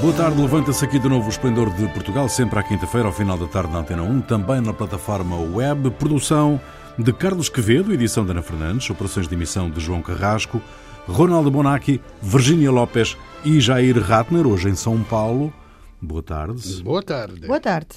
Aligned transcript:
Boa 0.00 0.14
tarde, 0.14 0.40
levanta-se 0.40 0.82
aqui 0.82 0.98
de 0.98 1.10
novo 1.10 1.26
o 1.26 1.28
Esplendor 1.28 1.68
de 1.74 1.86
Portugal, 1.88 2.26
sempre 2.26 2.58
à 2.58 2.62
quinta-feira, 2.62 3.06
ao 3.06 3.12
final 3.12 3.36
da 3.36 3.46
tarde 3.46 3.70
na 3.70 3.80
Antena 3.80 4.02
1, 4.02 4.22
também 4.22 4.58
na 4.58 4.72
plataforma 4.72 5.36
web, 5.36 5.90
produção 5.90 6.58
de 6.98 7.12
Carlos 7.12 7.50
Quevedo, 7.50 7.92
edição 7.92 8.24
de 8.24 8.30
Ana 8.30 8.40
Fernandes, 8.40 8.88
operações 8.88 9.28
de 9.28 9.34
emissão 9.34 9.68
de 9.68 9.78
João 9.78 10.00
Carrasco, 10.00 10.62
Ronaldo 11.06 11.50
Bonacci, 11.50 12.00
Virgínia 12.22 12.70
Lopes 12.70 13.14
e 13.44 13.60
Jair 13.60 14.00
Ratner, 14.00 14.46
hoje 14.46 14.70
em 14.70 14.74
São 14.74 15.02
Paulo. 15.02 15.52
Boa 16.00 16.22
tarde. 16.22 16.82
Boa 16.82 17.02
tarde. 17.02 17.46
Boa 17.46 17.60
tarde. 17.60 17.88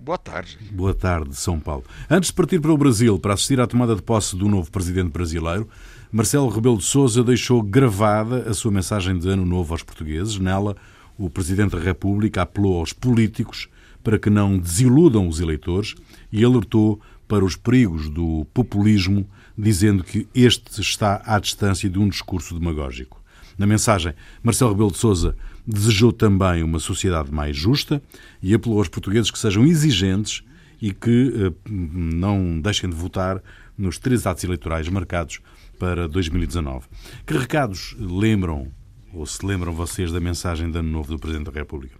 Boa 0.00 0.18
tarde. 0.18 0.58
Boa 0.72 0.94
tarde, 0.94 1.36
São 1.36 1.60
Paulo. 1.60 1.84
Antes 2.10 2.30
de 2.30 2.34
partir 2.34 2.60
para 2.60 2.72
o 2.72 2.76
Brasil 2.76 3.16
para 3.16 3.34
assistir 3.34 3.60
à 3.60 3.66
tomada 3.68 3.94
de 3.94 4.02
posse 4.02 4.34
do 4.34 4.48
novo 4.48 4.72
presidente 4.72 5.10
brasileiro, 5.10 5.68
Marcelo 6.10 6.48
Rebelo 6.48 6.78
de 6.78 6.84
Sousa 6.84 7.22
deixou 7.22 7.62
gravada 7.62 8.50
a 8.50 8.54
sua 8.54 8.72
mensagem 8.72 9.16
de 9.16 9.28
ano 9.28 9.46
novo 9.46 9.72
aos 9.72 9.84
portugueses. 9.84 10.38
Nela, 10.38 10.76
o 11.24 11.30
presidente 11.30 11.76
da 11.76 11.78
República 11.78 12.42
apelou 12.42 12.80
aos 12.80 12.92
políticos 12.92 13.68
para 14.02 14.18
que 14.18 14.28
não 14.28 14.58
desiludam 14.58 15.28
os 15.28 15.38
eleitores 15.38 15.94
e 16.32 16.44
alertou 16.44 17.00
para 17.28 17.44
os 17.44 17.54
perigos 17.54 18.08
do 18.08 18.44
populismo, 18.52 19.24
dizendo 19.56 20.02
que 20.02 20.26
este 20.34 20.80
está 20.80 21.22
à 21.24 21.38
distância 21.38 21.88
de 21.88 21.98
um 21.98 22.08
discurso 22.08 22.58
demagógico. 22.58 23.22
Na 23.56 23.66
mensagem, 23.66 24.12
Marcelo 24.42 24.72
Rebelo 24.72 24.90
de 24.90 24.98
Sousa 24.98 25.36
desejou 25.64 26.12
também 26.12 26.64
uma 26.64 26.80
sociedade 26.80 27.30
mais 27.32 27.56
justa 27.56 28.02
e 28.42 28.52
apelou 28.52 28.78
aos 28.78 28.88
portugueses 28.88 29.30
que 29.30 29.38
sejam 29.38 29.64
exigentes 29.64 30.42
e 30.80 30.92
que 30.92 31.32
eh, 31.36 31.52
não 31.70 32.60
deixem 32.60 32.90
de 32.90 32.96
votar 32.96 33.40
nos 33.78 33.98
três 33.98 34.26
atos 34.26 34.42
eleitorais 34.42 34.88
marcados 34.88 35.40
para 35.78 36.08
2019. 36.08 36.86
Que 37.24 37.34
recados 37.34 37.94
lembram 38.00 38.72
ou 39.14 39.26
se 39.26 39.44
lembram 39.44 39.72
vocês 39.72 40.10
da 40.10 40.20
mensagem 40.20 40.70
de 40.70 40.78
Ano 40.78 40.90
Novo 40.90 41.12
do 41.12 41.18
Presidente 41.18 41.50
da 41.50 41.58
República? 41.58 41.96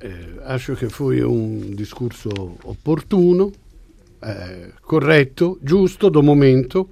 Eh, 0.00 0.40
acho 0.44 0.74
che 0.74 0.88
foi 0.88 1.22
un 1.22 1.74
discorso 1.74 2.30
opportuno, 2.64 3.52
eh, 4.22 4.72
giusto, 5.62 6.08
do 6.08 6.22
momento. 6.22 6.90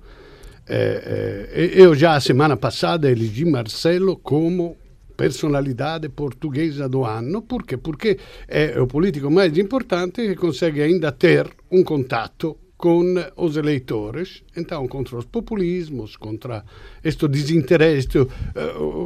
Eh, 0.66 1.48
eh, 1.50 1.70
eu 1.74 1.94
já 1.94 2.14
a 2.14 2.20
semana 2.20 2.56
passada 2.56 3.10
elegi 3.10 3.44
Marcelo 3.44 4.18
como 4.18 4.76
personalidade 5.16 6.08
portuguesa 6.08 6.88
do 6.88 7.04
ano, 7.04 7.42
perché? 7.42 7.76
Porque 7.78 8.18
é 8.48 8.80
o 8.80 8.86
político 8.86 9.30
mais 9.30 9.56
importante 9.56 10.26
que 10.26 10.34
consegue 10.34 10.82
ainda 10.82 11.12
ter 11.12 11.48
um 11.70 11.82
contato 11.84 12.63
com 12.84 13.14
os 13.38 13.56
eleitores, 13.56 14.42
então 14.54 14.86
contra 14.86 15.16
os 15.16 15.24
populismos, 15.24 16.16
contra 16.16 16.62
este 17.02 17.26
desinteresse, 17.26 18.18
uh, 18.18 18.28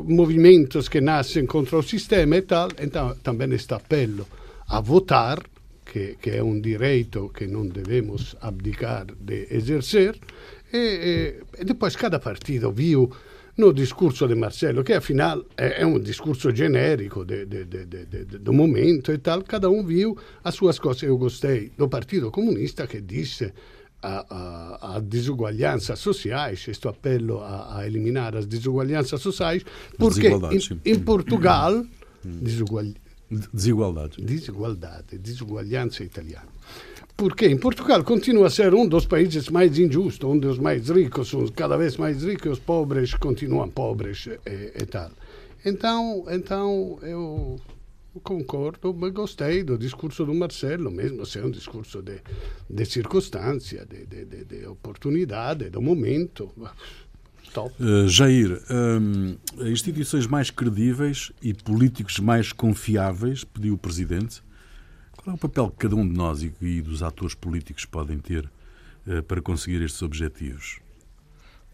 movimentos 0.04 0.88
que 0.88 1.00
nascem 1.00 1.46
contra 1.46 1.78
o 1.78 1.82
sistema 1.84 2.38
e 2.38 2.42
tal, 2.42 2.70
então 2.82 3.14
também 3.22 3.52
este 3.52 3.72
apelo 3.72 4.26
a 4.68 4.80
votar, 4.80 5.38
que, 5.86 6.16
que 6.20 6.30
é 6.30 6.42
um 6.42 6.60
direito 6.60 7.28
que 7.28 7.46
não 7.46 7.64
devemos 7.68 8.34
abdicar 8.40 9.06
de 9.14 9.46
exercer, 9.48 10.18
e, 10.72 10.76
e, 10.76 11.60
e 11.60 11.64
depois 11.64 11.94
cada 11.94 12.18
partido 12.18 12.72
viu 12.72 13.08
no 13.58 13.72
discorso 13.72 14.26
di 14.26 14.34
Marcello, 14.34 14.82
che 14.82 14.94
afinal 14.94 15.44
è, 15.54 15.82
un 15.82 16.00
discorso 16.00 16.52
generico 16.52 17.24
del 17.24 18.40
momento 18.50 19.10
e 19.10 19.20
tal, 19.20 19.42
cada 19.42 19.68
um 19.68 19.84
viu 19.84 20.16
as 20.42 20.54
suas 20.54 20.78
coisas. 20.78 21.02
Eu 21.02 21.18
gostei 21.18 21.72
do 21.76 21.88
Partido 21.88 22.30
Comunista 22.30 22.86
che 22.86 23.04
disse 23.04 23.52
a, 24.00 24.24
a, 24.28 24.78
a 24.94 25.00
disuguaglianza 25.00 25.96
sociais, 25.96 26.62
questo 26.62 26.88
appello 26.88 27.42
a, 27.42 27.66
a, 27.66 27.84
eliminare 27.84 28.38
le 28.40 28.46
disuguaglianze 28.46 29.16
sociali, 29.16 29.62
perché 29.96 30.28
in, 30.28 30.78
in 30.82 31.02
Portugal 31.02 31.86
disuguagli... 32.22 32.94
desigualdade. 33.28 34.14
Desigualdade, 34.18 35.20
disuguaglianza 35.20 36.04
italiana. 36.04 36.50
Porque 37.18 37.48
em 37.48 37.58
Portugal 37.58 38.04
continua 38.04 38.46
a 38.46 38.50
ser 38.50 38.72
um 38.72 38.86
dos 38.86 39.04
países 39.04 39.48
mais 39.48 39.76
injustos, 39.76 40.30
um 40.30 40.38
dos 40.38 40.56
mais 40.56 40.88
ricos, 40.88 41.32
cada 41.56 41.76
vez 41.76 41.96
mais 41.96 42.22
ricos, 42.22 42.52
os 42.52 42.58
pobres 42.60 43.12
continuam 43.14 43.68
pobres 43.68 44.28
e, 44.28 44.72
e 44.80 44.86
tal. 44.86 45.10
Então, 45.64 46.24
então 46.28 46.96
eu 47.02 47.60
concordo, 48.22 48.94
mas 48.94 49.12
gostei 49.12 49.64
do 49.64 49.76
discurso 49.76 50.24
do 50.24 50.32
Marcelo, 50.32 50.92
mesmo 50.92 51.26
se 51.26 51.40
é 51.40 51.44
um 51.44 51.50
discurso 51.50 52.00
de, 52.02 52.20
de 52.70 52.84
circunstância, 52.84 53.84
de, 53.84 54.06
de, 54.06 54.24
de, 54.24 54.44
de 54.44 54.66
oportunidade, 54.68 55.70
do 55.70 55.82
momento. 55.82 56.52
Uh, 57.56 58.06
Jair, 58.06 58.62
um, 58.70 59.36
instituições 59.66 60.28
mais 60.28 60.52
credíveis 60.52 61.32
e 61.42 61.52
políticos 61.52 62.20
mais 62.20 62.52
confiáveis, 62.52 63.42
pediu 63.42 63.74
o 63.74 63.78
Presidente, 63.78 64.40
qual 65.28 65.32
é 65.32 65.34
o 65.34 65.38
papel 65.38 65.70
que 65.70 65.76
cada 65.76 65.94
um 65.94 66.08
de 66.08 66.16
nós 66.16 66.42
e, 66.42 66.54
e 66.62 66.80
dos 66.80 67.02
atores 67.02 67.34
políticos 67.34 67.84
podem 67.84 68.18
ter 68.18 68.48
uh, 69.06 69.22
para 69.24 69.42
conseguir 69.42 69.82
estes 69.82 70.00
objetivos? 70.00 70.80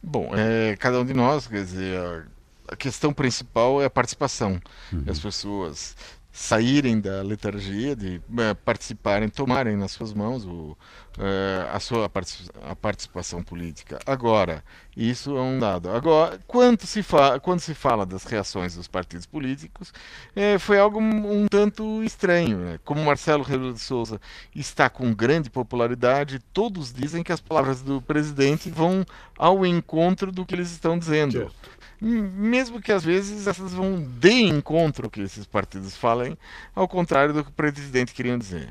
Bom, 0.02 0.30
é, 0.34 0.76
cada 0.76 1.00
um 1.00 1.04
de 1.04 1.14
nós, 1.14 1.46
quer 1.46 1.64
dizer, 1.64 2.26
a, 2.66 2.76
questão 2.76 3.12
principal 3.12 3.80
é 3.80 3.84
a 3.84 3.90
participação. 3.90 4.60
Uhum. 4.92 5.04
As 5.06 5.18
pessoas 5.20 5.96
saírem 6.36 7.00
da 7.00 7.22
letargia, 7.22 7.94
de 7.94 8.16
uh, 8.16 8.56
participarem, 8.64 9.28
tomarem 9.28 9.76
nas 9.76 9.92
suas 9.92 10.12
mãos 10.12 10.44
o, 10.44 10.76
uh, 11.16 11.72
a 11.72 11.78
sua 11.78 12.06
a 12.06 12.74
participação 12.74 13.40
política. 13.40 14.00
Agora, 14.04 14.64
isso 14.96 15.36
é 15.36 15.40
um 15.40 15.60
dado. 15.60 15.90
Agora, 15.90 16.40
quando 16.44 16.84
se, 16.86 17.04
fa 17.04 17.38
quando 17.38 17.60
se 17.60 17.72
fala 17.72 18.04
das 18.04 18.24
reações 18.24 18.74
dos 18.74 18.88
partidos 18.88 19.26
políticos, 19.26 19.92
eh, 20.34 20.58
foi 20.58 20.78
algo 20.78 20.98
um, 21.00 21.42
um 21.42 21.46
tanto 21.46 22.02
estranho. 22.02 22.58
Né? 22.58 22.80
Como 22.84 23.04
Marcelo 23.04 23.44
Rebelo 23.44 23.72
de 23.72 23.80
Souza 23.80 24.20
está 24.54 24.90
com 24.90 25.14
grande 25.14 25.48
popularidade, 25.48 26.40
todos 26.52 26.92
dizem 26.92 27.22
que 27.22 27.32
as 27.32 27.40
palavras 27.40 27.80
do 27.80 28.02
presidente 28.02 28.68
vão 28.68 29.06
ao 29.38 29.64
encontro 29.64 30.32
do 30.32 30.44
que 30.44 30.54
eles 30.54 30.72
estão 30.72 30.98
dizendo. 30.98 31.32
Certo 31.32 31.73
mesmo 32.00 32.80
que 32.80 32.92
às 32.92 33.04
vezes 33.04 33.46
essas 33.46 33.72
vão 33.72 34.02
de 34.02 34.30
encontro 34.30 35.10
que 35.10 35.20
esses 35.20 35.46
partidos 35.46 35.96
falem, 35.96 36.36
ao 36.74 36.88
contrário 36.88 37.32
do 37.32 37.44
que 37.44 37.50
o 37.50 37.54
presidente 37.54 38.14
queria 38.14 38.36
dizer. 38.36 38.70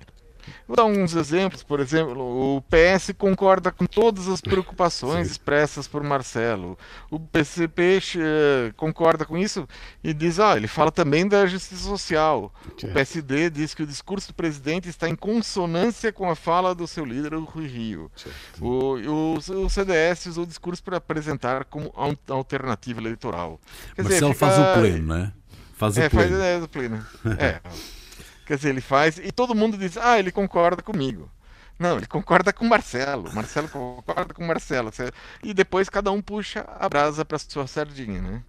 Vou 0.68 0.76
dar 0.76 0.84
alguns 0.84 1.16
exemplos, 1.16 1.64
por 1.64 1.80
exemplo, 1.80 2.58
o 2.58 2.62
PS 2.62 3.12
concorda 3.18 3.72
com 3.72 3.86
todas 3.86 4.28
as 4.28 4.42
preocupações 4.42 5.30
expressas 5.32 5.88
por 5.88 6.04
Marcelo. 6.04 6.78
O 7.10 7.20
PCP 7.20 8.00
uh, 8.16 8.74
concorda 8.76 9.26
com 9.26 9.38
isso 9.38 9.68
e 10.04 10.14
diz, 10.14 10.40
ah, 10.40 10.56
ele 10.56 10.68
fala 10.68 10.92
também 10.92 11.28
da 11.28 11.46
justiça 11.46 11.84
social. 11.84 12.54
O 12.66 12.88
PSD 12.88 13.50
diz 13.50 13.74
que 13.74 13.84
o 13.84 13.88
discurso 13.88 14.30
do 14.30 14.34
presidente 14.34 14.90
está 14.90 15.10
em 15.10 15.16
consonância 15.16 16.12
com 16.12 16.30
a 16.30 16.36
fala 16.36 16.74
do 16.74 16.88
seu 16.88 17.06
líder, 17.06 17.34
o 17.34 17.44
Rui 17.44 17.68
Rio. 17.68 18.12
O, 18.60 18.96
o, 18.96 19.34
o, 19.36 19.70
CDS 19.70 20.28
usou 20.28 20.44
o 20.44 20.48
discurso 20.48 20.84
para 20.84 20.98
apresentar 20.98 21.66
como 21.66 21.94
alternativa 22.28 23.00
eleitoral. 23.00 23.60
Quer 23.96 24.04
Marcelo 24.04 24.34
dizer, 24.34 24.46
fica... 24.46 24.52
faz 24.52 24.78
o 24.78 24.80
pleno, 24.80 25.16
né? 25.16 25.34
Faz 25.76 25.98
o 25.98 26.02
é, 26.02 26.10
pleno. 26.10 26.30
Faz, 26.30 26.42
é, 26.44 26.58
o 26.58 26.68
pleno. 26.68 27.06
é. 27.40 27.62
Quer 28.46 28.58
dizer, 28.58 28.70
ele 28.70 28.82
faz 28.82 29.18
e 29.18 29.32
todo 29.32 29.56
mundo 29.56 29.78
diz: 29.78 29.98
ah, 29.98 30.20
ele 30.20 30.32
concorda 30.32 30.82
comigo. 30.82 31.30
Não, 31.80 31.98
ele 31.98 32.06
concorda 32.06 32.54
com 32.54 32.66
o 32.66 32.70
Marcelo. 32.70 33.34
Marcelo 33.34 33.68
concorda 33.68 34.34
com 34.34 34.44
o 34.44 34.48
Marcelo. 34.48 34.92
E 35.44 35.54
depois 35.54 35.90
cada 35.90 36.12
um 36.12 36.22
puxa 36.22 36.66
a 36.80 36.88
brasa 36.88 37.26
para 37.26 37.40
sua 37.40 37.68
sardinha, 37.68 38.22
né? 38.22 38.44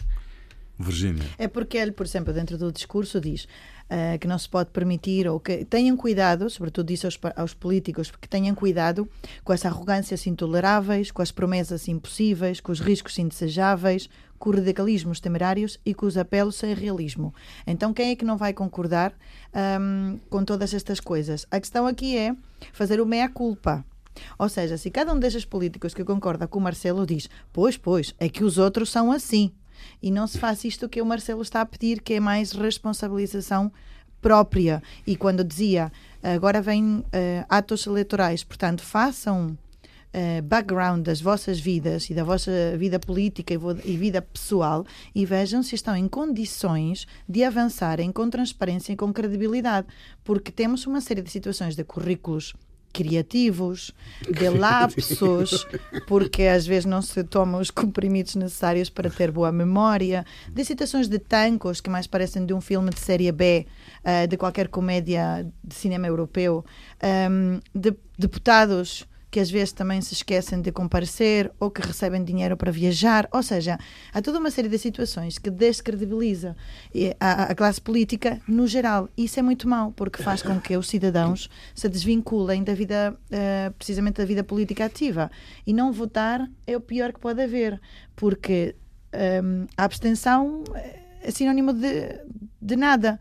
Virgínia. 0.78 1.24
É 1.38 1.46
porque 1.46 1.76
ele, 1.76 1.92
por 1.92 2.04
exemplo, 2.04 2.32
dentro 2.32 2.58
do 2.58 2.72
discurso 2.72 3.20
diz 3.20 3.44
uh, 3.44 4.18
que 4.18 4.26
não 4.26 4.38
se 4.38 4.48
pode 4.48 4.70
permitir 4.70 5.28
ou 5.28 5.38
que 5.38 5.64
tenham 5.64 5.96
cuidado, 5.96 6.50
sobretudo 6.50 6.88
disse 6.88 7.06
aos, 7.06 7.18
aos 7.36 7.54
políticos, 7.54 8.10
porque 8.10 8.26
tenham 8.26 8.54
cuidado 8.54 9.08
com 9.44 9.52
as 9.52 9.64
arrogâncias 9.64 10.26
intoleráveis, 10.26 11.10
com 11.10 11.22
as 11.22 11.30
promessas 11.30 11.86
impossíveis, 11.86 12.60
com 12.60 12.72
os 12.72 12.80
riscos 12.80 13.18
indesejáveis, 13.18 14.08
com 14.44 14.50
os 14.50 14.56
radicalismos 14.56 15.20
temerários 15.20 15.80
e 15.86 15.94
com 15.94 16.04
os 16.04 16.18
apelos 16.18 16.56
sem 16.56 16.74
realismo. 16.74 17.34
Então, 17.66 17.94
quem 17.94 18.10
é 18.10 18.14
que 18.14 18.26
não 18.26 18.36
vai 18.36 18.52
concordar 18.52 19.14
um, 19.80 20.18
com 20.28 20.44
todas 20.44 20.74
estas 20.74 21.00
coisas? 21.00 21.46
A 21.50 21.58
questão 21.58 21.86
aqui 21.86 22.18
é 22.18 22.36
fazer 22.70 23.00
o 23.00 23.06
meia-culpa. 23.06 23.82
Ou 24.38 24.46
seja, 24.50 24.76
se 24.76 24.90
cada 24.90 25.14
um 25.14 25.18
destes 25.18 25.46
políticos 25.46 25.94
que 25.94 26.04
concorda 26.04 26.46
com 26.46 26.58
o 26.58 26.62
Marcelo 26.62 27.06
diz, 27.06 27.26
pois, 27.54 27.78
pois, 27.78 28.14
é 28.18 28.28
que 28.28 28.44
os 28.44 28.58
outros 28.58 28.90
são 28.90 29.10
assim, 29.10 29.50
e 30.02 30.10
não 30.10 30.26
se 30.26 30.38
faz 30.38 30.62
isto 30.62 30.90
que 30.90 31.00
o 31.00 31.06
Marcelo 31.06 31.40
está 31.40 31.62
a 31.62 31.66
pedir, 31.66 32.02
que 32.02 32.12
é 32.12 32.20
mais 32.20 32.52
responsabilização 32.52 33.72
própria. 34.20 34.82
E 35.06 35.16
quando 35.16 35.42
dizia, 35.42 35.90
agora 36.22 36.60
vêm 36.60 36.98
uh, 36.98 37.04
atos 37.48 37.86
eleitorais, 37.86 38.44
portanto, 38.44 38.82
façam 38.82 39.56
uh, 40.14 40.42
background 40.42 41.04
das 41.04 41.20
vossas 41.20 41.58
vidas 41.58 42.08
e 42.08 42.14
da 42.14 42.22
vossa 42.22 42.50
vida 42.78 42.98
política 42.98 43.54
e 43.84 43.96
vida 43.96 44.22
pessoal 44.22 44.86
e 45.14 45.26
vejam 45.26 45.62
se 45.62 45.74
estão 45.74 45.96
em 45.96 46.08
condições 46.08 47.06
de 47.28 47.42
avançarem 47.42 48.12
com 48.12 48.30
transparência 48.30 48.92
e 48.92 48.96
com 48.96 49.12
credibilidade, 49.12 49.86
porque 50.22 50.52
temos 50.52 50.86
uma 50.86 51.00
série 51.00 51.22
de 51.22 51.30
situações 51.30 51.74
de 51.74 51.84
currículos 51.84 52.54
criativos, 52.92 53.92
de 54.30 54.48
lapsos, 54.56 55.66
porque 56.06 56.44
às 56.44 56.64
vezes 56.64 56.84
não 56.84 57.02
se 57.02 57.24
tomam 57.24 57.60
os 57.60 57.70
comprimidos 57.70 58.36
necessários 58.36 58.88
para 58.88 59.10
ter 59.10 59.32
boa 59.32 59.50
memória, 59.50 60.24
de 60.48 60.64
situações 60.64 61.08
de 61.08 61.18
tancos 61.18 61.80
que 61.80 61.90
mais 61.90 62.06
parecem 62.06 62.46
de 62.46 62.54
um 62.54 62.60
filme 62.60 62.90
de 62.90 63.00
série 63.00 63.32
B, 63.32 63.66
uh, 64.04 64.28
de 64.28 64.36
qualquer 64.36 64.68
comédia 64.68 65.44
de 65.62 65.74
cinema 65.74 66.06
europeu, 66.06 66.64
um, 67.02 67.60
de 67.74 67.92
deputados 68.16 69.04
que 69.34 69.40
às 69.40 69.50
vezes 69.50 69.72
também 69.72 70.00
se 70.00 70.14
esquecem 70.14 70.60
de 70.60 70.70
comparecer 70.70 71.50
ou 71.58 71.68
que 71.68 71.84
recebem 71.84 72.22
dinheiro 72.22 72.56
para 72.56 72.70
viajar. 72.70 73.28
Ou 73.32 73.42
seja, 73.42 73.76
há 74.12 74.22
toda 74.22 74.38
uma 74.38 74.48
série 74.48 74.68
de 74.68 74.78
situações 74.78 75.38
que 75.38 75.50
descredibiliza 75.50 76.56
a, 77.18 77.42
a 77.50 77.54
classe 77.56 77.80
política 77.80 78.40
no 78.46 78.64
geral. 78.68 79.08
Isso 79.16 79.40
é 79.40 79.42
muito 79.42 79.68
mau, 79.68 79.90
porque 79.90 80.22
faz 80.22 80.40
com 80.40 80.60
que 80.60 80.76
os 80.76 80.88
cidadãos 80.88 81.50
se 81.74 81.88
desvinculem 81.88 82.62
da 82.62 82.74
vida, 82.74 83.12
uh, 83.12 83.72
precisamente 83.72 84.18
da 84.18 84.24
vida 84.24 84.44
política 84.44 84.84
ativa. 84.84 85.28
E 85.66 85.72
não 85.72 85.92
votar 85.92 86.48
é 86.64 86.76
o 86.76 86.80
pior 86.80 87.12
que 87.12 87.18
pode 87.18 87.42
haver, 87.42 87.80
porque 88.14 88.76
um, 89.12 89.18
ehm, 89.18 89.66
a 89.76 89.82
abstenção 89.82 90.62
é 91.20 91.30
sinónimo 91.32 91.72
de, 91.72 92.20
de 92.62 92.76
nada. 92.76 93.18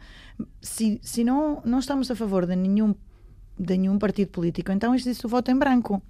Se, 0.61 0.99
se 1.01 1.23
não, 1.23 1.59
não 1.65 1.79
estamos 1.79 2.11
a 2.11 2.15
favor 2.15 2.45
de 2.45 2.55
nenhum 2.55 2.93
de 3.57 3.77
nenhum 3.77 3.97
partido 3.97 4.29
político. 4.29 4.71
Então 4.71 4.93
existe 4.93 5.25
o 5.25 5.29
voto 5.29 5.51
em 5.51 5.57
branco. 5.57 6.01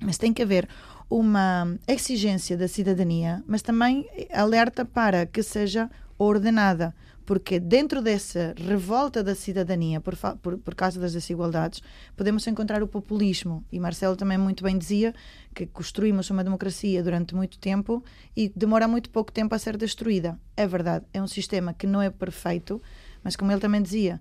Mas 0.00 0.16
tem 0.16 0.32
que 0.32 0.42
haver 0.42 0.68
uma 1.10 1.76
exigência 1.86 2.56
da 2.56 2.68
cidadania, 2.68 3.42
mas 3.46 3.62
também 3.62 4.08
alerta 4.32 4.84
para 4.84 5.26
que 5.26 5.42
seja 5.42 5.90
ordenada, 6.16 6.94
porque 7.26 7.58
dentro 7.58 8.02
dessa 8.02 8.54
revolta 8.56 9.22
da 9.22 9.34
cidadania 9.34 10.00
por, 10.00 10.16
por, 10.42 10.58
por, 10.58 10.74
causa 10.74 11.00
das 11.00 11.12
desigualdades, 11.12 11.82
podemos 12.16 12.46
encontrar 12.46 12.82
o 12.82 12.88
populismo. 12.88 13.64
E 13.72 13.80
Marcelo 13.80 14.16
também 14.16 14.36
muito 14.36 14.62
bem 14.62 14.76
dizia 14.76 15.14
que 15.54 15.66
construímos 15.66 16.30
uma 16.30 16.44
democracia 16.44 17.02
durante 17.02 17.34
muito 17.34 17.58
tempo 17.58 18.04
e 18.36 18.52
demora 18.54 18.86
muito 18.86 19.10
pouco 19.10 19.32
tempo 19.32 19.54
a 19.54 19.58
ser 19.58 19.76
destruída. 19.76 20.38
É 20.56 20.66
verdade, 20.66 21.04
é 21.12 21.22
um 21.22 21.28
sistema 21.28 21.72
que 21.72 21.86
não 21.86 22.02
é 22.02 22.10
perfeito, 22.10 22.82
mas 23.22 23.36
como 23.36 23.52
ele 23.52 23.60
também 23.60 23.82
dizia, 23.82 24.20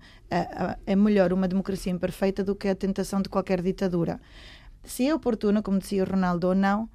é 0.86 0.96
melhor 0.96 1.34
uma 1.34 1.48
democracia 1.48 1.92
imperfeita 1.92 2.44
do 2.44 2.56
que 2.56 2.68
a 2.68 2.76
tentação 2.76 3.22
de 3.22 3.30
qualquer 3.30 3.62
ditadura. 3.62 4.20
Se 4.84 5.08
é 5.08 5.14
oportuno, 5.14 5.62
como 5.62 5.80
dizia 5.80 6.04
o 6.04 6.10
Ronaldo, 6.10 6.48
ou 6.48 6.56
não, 6.56 6.90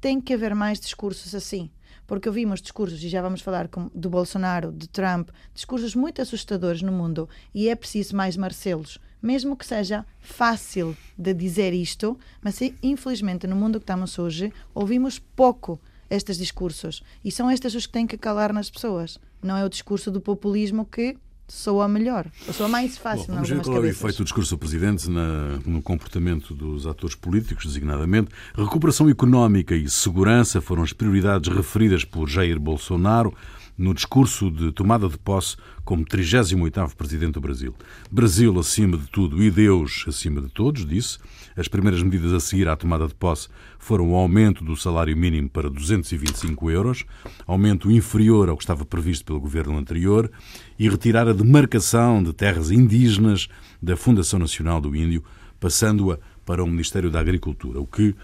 tem 0.00 0.20
que 0.20 0.34
haver 0.34 0.54
mais 0.54 0.78
discursos 0.78 1.34
assim. 1.34 1.70
Porque 2.06 2.28
ouvimos 2.28 2.62
discursos, 2.62 3.02
e 3.02 3.08
já 3.08 3.20
vamos 3.20 3.42
falar 3.42 3.68
do 3.94 4.08
Bolsonaro, 4.08 4.72
de 4.72 4.88
Trump, 4.88 5.28
discursos 5.52 5.94
muito 5.94 6.22
assustadores 6.22 6.80
no 6.80 6.90
mundo, 6.90 7.28
e 7.54 7.68
é 7.68 7.74
preciso 7.74 8.16
mais 8.16 8.36
Marcelos. 8.36 8.98
Mesmo 9.20 9.56
que 9.56 9.66
seja 9.66 10.06
fácil 10.20 10.96
de 11.18 11.34
dizer 11.34 11.74
isto, 11.74 12.18
mas 12.40 12.58
infelizmente 12.82 13.46
no 13.46 13.56
mundo 13.56 13.78
que 13.78 13.82
estamos 13.82 14.18
hoje, 14.18 14.52
ouvimos 14.74 15.18
pouco 15.18 15.78
estes 16.08 16.38
discursos. 16.38 17.02
E 17.22 17.30
são 17.30 17.50
estes 17.50 17.74
os 17.74 17.86
que 17.86 17.92
têm 17.92 18.06
que 18.06 18.16
calar 18.16 18.52
nas 18.54 18.70
pessoas. 18.70 19.18
Não 19.42 19.56
é 19.56 19.64
o 19.64 19.68
discurso 19.68 20.10
do 20.10 20.20
populismo 20.20 20.86
que 20.86 21.16
soa 21.48 21.88
melhor, 21.88 22.26
soa 22.52 22.68
mais 22.68 22.98
fácil. 22.98 23.28
Bom, 23.28 23.34
vamos 23.34 23.48
ver 23.48 23.60
qual 23.62 23.76
é 23.78 23.80
o 23.80 23.86
efeito 23.86 24.18
do 24.18 24.24
discurso 24.24 24.54
do 24.54 24.58
Presidente 24.58 25.10
na, 25.10 25.58
no 25.64 25.80
comportamento 25.80 26.54
dos 26.54 26.86
atores 26.86 27.16
políticos, 27.16 27.64
designadamente. 27.64 28.30
Recuperação 28.54 29.08
económica 29.08 29.74
e 29.74 29.88
segurança 29.88 30.60
foram 30.60 30.82
as 30.82 30.92
prioridades 30.92 31.52
referidas 31.52 32.04
por 32.04 32.28
Jair 32.28 32.60
Bolsonaro 32.60 33.34
no 33.78 33.94
discurso 33.94 34.50
de 34.50 34.72
tomada 34.72 35.08
de 35.08 35.16
posse 35.16 35.56
como 35.84 36.04
38º 36.04 36.94
Presidente 36.96 37.34
do 37.34 37.40
Brasil. 37.40 37.72
Brasil 38.10 38.58
acima 38.58 38.98
de 38.98 39.06
tudo 39.06 39.40
e 39.40 39.50
Deus 39.50 40.04
acima 40.08 40.40
de 40.40 40.48
todos, 40.48 40.84
disse. 40.84 41.18
As 41.56 41.68
primeiras 41.68 42.02
medidas 42.02 42.32
a 42.32 42.40
seguir 42.40 42.68
à 42.68 42.76
tomada 42.76 43.06
de 43.06 43.14
posse 43.14 43.48
foram 43.78 44.10
o 44.10 44.16
aumento 44.16 44.64
do 44.64 44.76
salário 44.76 45.16
mínimo 45.16 45.48
para 45.48 45.70
225 45.70 46.70
euros, 46.70 47.04
aumento 47.46 47.90
inferior 47.90 48.48
ao 48.48 48.56
que 48.56 48.64
estava 48.64 48.84
previsto 48.84 49.24
pelo 49.24 49.40
governo 49.40 49.78
anterior, 49.78 50.30
e 50.78 50.88
retirar 50.88 51.28
a 51.28 51.32
demarcação 51.32 52.22
de 52.22 52.32
terras 52.32 52.70
indígenas 52.70 53.48
da 53.80 53.96
Fundação 53.96 54.38
Nacional 54.38 54.80
do 54.80 54.94
Índio, 54.94 55.24
passando-a 55.58 56.18
para 56.44 56.62
o 56.62 56.66
Ministério 56.66 57.10
da 57.10 57.20
Agricultura, 57.20 57.80
o 57.80 57.86
que 57.86 58.14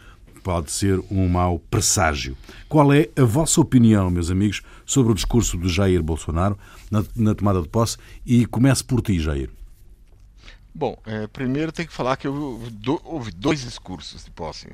pode 0.45 0.71
ser 0.71 1.03
um 1.11 1.27
mau 1.27 1.59
presságio. 1.59 2.37
Qual 2.69 2.93
é 2.93 3.09
a 3.17 3.25
vossa 3.25 3.61
opinião, 3.61 4.11
meus 4.11 4.31
amigos, 4.31 4.61
sobre 4.85 5.11
o 5.11 5.15
discurso 5.15 5.57
de 5.57 5.69
Jair 5.71 6.03
Bolsonaro 6.03 6.57
na, 6.91 7.03
na 7.17 7.35
tomada 7.35 7.63
de 7.63 7.69
posse? 7.69 7.97
E 8.27 8.45
comece 8.45 8.85
por 8.85 9.01
ti, 9.01 9.19
Jair. 9.19 9.51
Bom, 10.75 10.99
é, 11.07 11.27
primeiro 11.29 11.73
tem 11.73 11.87
que 11.87 11.93
falar 11.93 12.17
que 12.17 12.29
do, 12.29 13.01
houve 13.05 13.31
dois 13.31 13.63
discursos 13.63 14.25
de 14.25 14.31
posse. 14.31 14.69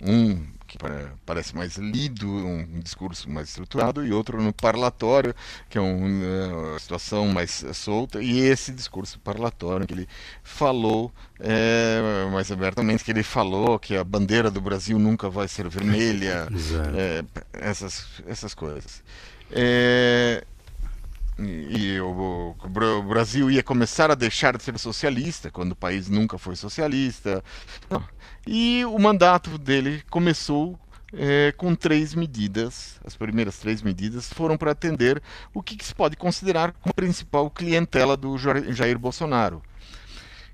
Um 0.00 0.44
que 0.72 0.78
parece 1.26 1.54
mais 1.54 1.76
lido, 1.76 2.26
um 2.28 2.80
discurso 2.80 3.28
mais 3.28 3.48
estruturado, 3.48 4.04
e 4.04 4.12
outro 4.12 4.42
no 4.42 4.52
parlatório, 4.52 5.34
que 5.68 5.76
é 5.76 5.80
uma 5.80 6.78
situação 6.78 7.28
mais 7.28 7.64
solta, 7.74 8.22
e 8.22 8.40
esse 8.40 8.72
discurso 8.72 9.18
parlatório 9.20 9.86
que 9.86 9.92
ele 9.92 10.08
falou 10.42 11.12
é, 11.38 12.26
mais 12.32 12.50
abertamente, 12.50 13.04
que 13.04 13.10
ele 13.10 13.22
falou 13.22 13.78
que 13.78 13.96
a 13.96 14.04
bandeira 14.04 14.50
do 14.50 14.60
Brasil 14.60 14.98
nunca 14.98 15.28
vai 15.28 15.46
ser 15.46 15.68
vermelha, 15.68 16.48
é, 16.96 17.24
essas, 17.52 18.06
essas 18.26 18.54
coisas. 18.54 19.02
É, 19.50 20.44
e 21.38 21.98
o, 22.00 22.54
o, 22.62 23.02
Brasil 23.02 23.50
ia 23.50 23.62
começar 23.62 24.10
a 24.10 24.14
deixar 24.14 24.56
de 24.56 24.62
ser 24.62 24.78
socialista, 24.78 25.50
quando 25.50 25.72
o 25.72 25.76
país 25.76 26.08
nunca 26.08 26.36
foi 26.38 26.56
socialista. 26.56 27.42
E 28.46 28.84
o 28.84 28.98
mandato 28.98 29.56
dele 29.56 30.02
começou 30.10 30.78
é, 31.12 31.52
com 31.56 31.74
três 31.74 32.14
medidas. 32.14 33.00
As 33.04 33.16
primeiras 33.16 33.58
três 33.58 33.82
medidas 33.82 34.32
foram 34.32 34.58
para 34.58 34.72
atender 34.72 35.22
o 35.54 35.62
que, 35.62 35.76
que 35.76 35.84
se 35.84 35.94
pode 35.94 36.16
considerar 36.16 36.72
como 36.72 36.94
principal 36.94 37.50
clientela 37.50 38.16
do 38.16 38.36
Jair 38.36 38.98
Bolsonaro. 38.98 39.62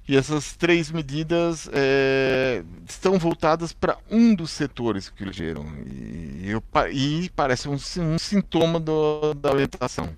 E 0.06 0.16
essas 0.16 0.56
três 0.56 0.90
medidas 0.90 1.68
é, 1.72 2.62
estão 2.88 3.18
voltadas 3.18 3.74
para 3.74 3.98
um 4.10 4.34
dos 4.34 4.50
setores 4.50 5.10
que 5.10 5.22
elegeram. 5.22 5.66
E, 5.86 6.52
e, 6.94 7.24
e 7.24 7.30
parece 7.30 7.68
um, 7.68 7.74
um 7.74 8.18
sintoma 8.18 8.80
do, 8.80 9.34
da 9.34 9.52
orientação 9.52 10.08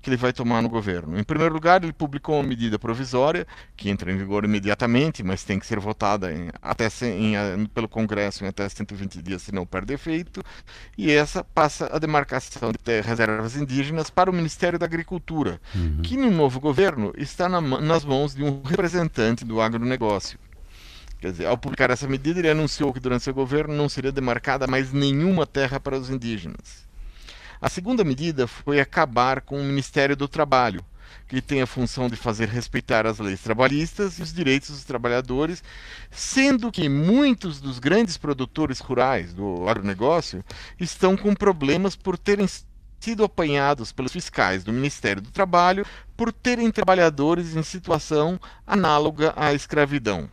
que 0.00 0.08
ele 0.08 0.16
vai 0.16 0.32
tomar 0.32 0.62
no 0.62 0.68
governo. 0.68 1.18
Em 1.18 1.24
primeiro 1.24 1.52
lugar, 1.52 1.82
ele 1.82 1.92
publicou 1.92 2.36
uma 2.36 2.46
medida 2.46 2.78
provisória 2.78 3.46
que 3.76 3.90
entra 3.90 4.12
em 4.12 4.16
vigor 4.16 4.44
imediatamente, 4.44 5.22
mas 5.22 5.42
tem 5.42 5.58
que 5.58 5.66
ser 5.66 5.78
votada 5.78 6.32
em, 6.32 6.50
até 6.62 6.88
em, 7.04 7.66
pelo 7.66 7.88
Congresso 7.88 8.44
em 8.44 8.48
até 8.48 8.68
120 8.68 9.20
dias, 9.22 9.42
se 9.42 9.52
não 9.52 9.66
perde 9.66 9.94
efeito, 9.94 10.42
e 10.96 11.10
essa 11.10 11.42
passa 11.42 11.90
a 11.92 11.98
demarcação 11.98 12.72
de 12.72 13.00
reservas 13.00 13.56
indígenas 13.56 14.10
para 14.10 14.30
o 14.30 14.32
Ministério 14.32 14.78
da 14.78 14.86
Agricultura, 14.86 15.60
uhum. 15.74 16.02
que 16.02 16.16
no 16.16 16.30
novo 16.30 16.60
governo 16.60 17.12
está 17.16 17.48
na, 17.48 17.60
nas 17.60 18.04
mãos 18.04 18.34
de 18.34 18.44
um 18.44 18.62
representante 18.62 19.44
do 19.44 19.60
agronegócio. 19.60 20.38
Quer 21.20 21.32
dizer, 21.32 21.46
ao 21.46 21.58
publicar 21.58 21.90
essa 21.90 22.06
medida, 22.06 22.38
ele 22.38 22.48
anunciou 22.48 22.92
que 22.92 23.00
durante 23.00 23.24
seu 23.24 23.34
governo 23.34 23.74
não 23.74 23.88
seria 23.88 24.12
demarcada 24.12 24.68
mais 24.68 24.92
nenhuma 24.92 25.44
terra 25.44 25.80
para 25.80 25.98
os 25.98 26.08
indígenas. 26.08 26.87
A 27.60 27.68
segunda 27.68 28.04
medida 28.04 28.46
foi 28.46 28.78
acabar 28.78 29.40
com 29.40 29.60
o 29.60 29.64
Ministério 29.64 30.14
do 30.14 30.28
Trabalho, 30.28 30.84
que 31.26 31.42
tem 31.42 31.60
a 31.60 31.66
função 31.66 32.08
de 32.08 32.14
fazer 32.14 32.48
respeitar 32.48 33.04
as 33.04 33.18
leis 33.18 33.40
trabalhistas 33.40 34.18
e 34.18 34.22
os 34.22 34.32
direitos 34.32 34.70
dos 34.70 34.84
trabalhadores, 34.84 35.62
sendo 36.08 36.70
que 36.70 36.88
muitos 36.88 37.60
dos 37.60 37.80
grandes 37.80 38.16
produtores 38.16 38.78
rurais 38.78 39.34
do 39.34 39.68
agronegócio 39.68 40.44
estão 40.78 41.16
com 41.16 41.34
problemas 41.34 41.96
por 41.96 42.16
terem 42.16 42.46
sido 43.00 43.24
apanhados 43.24 43.90
pelos 43.90 44.12
fiscais 44.12 44.62
do 44.62 44.72
Ministério 44.72 45.20
do 45.20 45.32
Trabalho 45.32 45.84
por 46.16 46.32
terem 46.32 46.70
trabalhadores 46.70 47.56
em 47.56 47.62
situação 47.64 48.40
análoga 48.64 49.32
à 49.36 49.52
escravidão. 49.52 50.30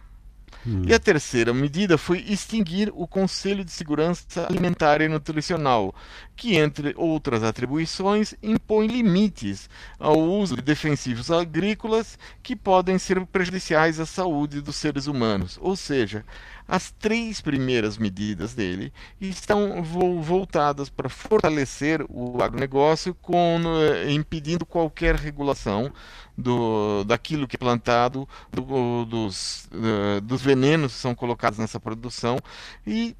Hum. 0.66 0.84
E 0.88 0.94
a 0.94 1.00
terceira 1.00 1.54
medida 1.54 1.98
foi 1.98 2.20
extinguir 2.28 2.92
o 2.96 3.08
Conselho 3.08 3.64
de 3.64 3.72
Segurança 3.72 4.48
Alimentar 4.50 5.02
e 5.02 5.08
Nutricional, 5.08 5.94
que, 6.36 6.56
entre 6.56 6.94
outras 6.98 7.44
atribuições, 7.44 8.34
impõe 8.42 8.88
limites 8.88 9.70
ao 10.00 10.20
uso 10.20 10.56
de 10.56 10.62
defensivos 10.62 11.30
agrícolas 11.30 12.18
que 12.42 12.56
podem 12.56 12.98
ser 12.98 13.24
prejudiciais 13.28 14.00
à 14.00 14.06
saúde 14.06 14.62
dos 14.62 14.76
seres 14.76 15.08
humanos. 15.08 15.60
Ou 15.62 15.76
seja, 15.76 16.26
as 16.68 16.92
três 16.92 17.42
primeiras 17.42 17.98
medidas 17.98 18.54
dele 18.54 18.92
estão 19.22 19.84
voltadas 19.84 20.90
para 20.90 21.10
fortalecer 21.10 22.04
o 22.10 22.42
agronegócio, 22.42 23.14
com, 23.14 23.62
eh, 23.66 24.12
impedindo 24.12 24.66
qualquer 24.66 25.16
regulação 25.16 25.92
do, 26.38 27.04
daquilo 27.04 27.48
que 27.48 27.56
é 27.56 27.60
plantado, 27.60 28.28
do, 28.52 29.06
dos, 29.06 29.70
uh, 29.72 30.22
dos 30.22 30.42
venenos 30.42 30.94
que 30.94 31.00
são 31.00 31.16
colocados 31.16 31.60
nessa 31.60 31.80
produção 31.80 32.38
e 32.86 33.16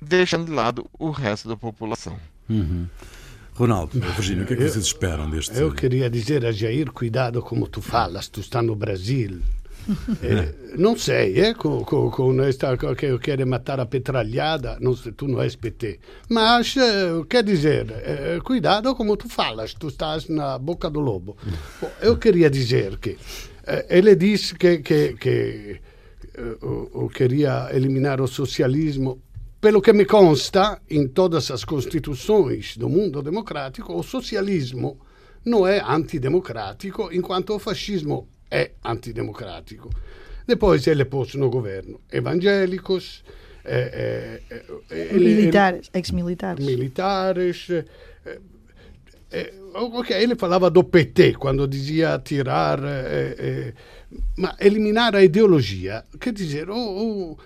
deixando 0.00 0.46
de 0.46 0.52
lado 0.52 0.88
o 0.98 1.10
resto 1.10 1.48
da 1.48 1.56
população. 1.56 2.18
Uhum. 2.48 2.86
Ronaldo, 3.54 4.00
Virginia, 4.00 4.44
o 4.44 4.46
que 4.46 4.54
é 4.54 4.56
que 4.56 4.68
vocês 4.68 4.86
esperam 4.86 5.28
deste... 5.28 5.56
Eu 5.58 5.72
queria 5.72 6.08
dizer 6.08 6.44
a 6.46 6.52
Jair, 6.52 6.90
cuidado 6.90 7.42
como 7.42 7.68
tu 7.68 7.82
falas, 7.82 8.26
tu 8.26 8.40
está 8.40 8.62
no 8.62 8.74
Brasil, 8.74 9.42
Eh, 10.22 10.54
não 10.78 10.96
sei, 10.96 11.38
eh, 11.38 11.54
com, 11.54 11.84
com, 11.84 12.10
com 12.10 12.42
esta 12.42 12.76
que 12.76 13.18
quer 13.18 13.44
matar 13.44 13.80
a 13.80 13.86
petralhada, 13.86 14.78
não 14.80 14.94
sei, 14.94 15.12
tu 15.12 15.26
não 15.26 15.40
és 15.42 15.56
PT. 15.56 15.98
Mas, 16.28 16.76
eh, 16.76 17.24
quer 17.28 17.42
dizer, 17.42 17.90
eh, 17.90 18.38
cuidado 18.44 18.94
como 18.94 19.16
tu 19.16 19.28
falas, 19.28 19.74
tu 19.74 19.88
estás 19.88 20.28
na 20.28 20.58
boca 20.58 20.88
do 20.88 21.00
lobo. 21.00 21.36
Eu 22.00 22.16
queria 22.16 22.48
dizer 22.48 22.98
que 22.98 23.18
eh, 23.66 23.86
ele 23.90 24.14
disse 24.16 24.54
que, 24.54 24.78
que, 24.78 25.14
que 25.14 25.80
eh, 26.34 27.08
queria 27.14 27.68
eliminar 27.72 28.20
o 28.20 28.26
socialismo 28.26 29.20
pelo 29.60 29.80
que 29.80 29.92
me 29.92 30.04
consta, 30.04 30.80
em 30.90 31.06
todas 31.06 31.48
as 31.50 31.64
constituições 31.64 32.76
do 32.76 32.88
mundo 32.88 33.22
democrático, 33.22 33.94
o 33.94 34.02
socialismo 34.02 34.98
não 35.44 35.64
é 35.64 35.80
antidemocrático, 35.80 37.10
enquanto 37.12 37.54
o 37.54 37.60
fascismo 37.60 38.28
é 38.52 38.72
antidemocrático. 38.84 39.88
Depois 40.46 40.86
ele 40.86 41.04
pôs 41.06 41.34
no 41.34 41.48
governo 41.48 42.00
evangélicos, 42.12 43.24
eh, 43.64 44.40
eh, 44.50 44.62
eh, 44.90 45.12
militares, 45.14 45.90
ex-militares. 45.94 46.64
Militares. 46.64 47.68
Ok, 49.74 50.14
ele 50.14 50.36
falava 50.36 50.68
do 50.68 50.84
PT 50.84 51.34
quando 51.34 51.66
dizia 51.66 52.20
tirar, 52.22 52.78
eh, 52.84 53.72
ma 54.36 54.54
eliminar 54.60 55.16
a 55.16 55.24
ideologia. 55.24 56.04
Quer 56.20 56.34
dizer, 56.34 56.68
o, 56.68 56.76
o 56.76 57.38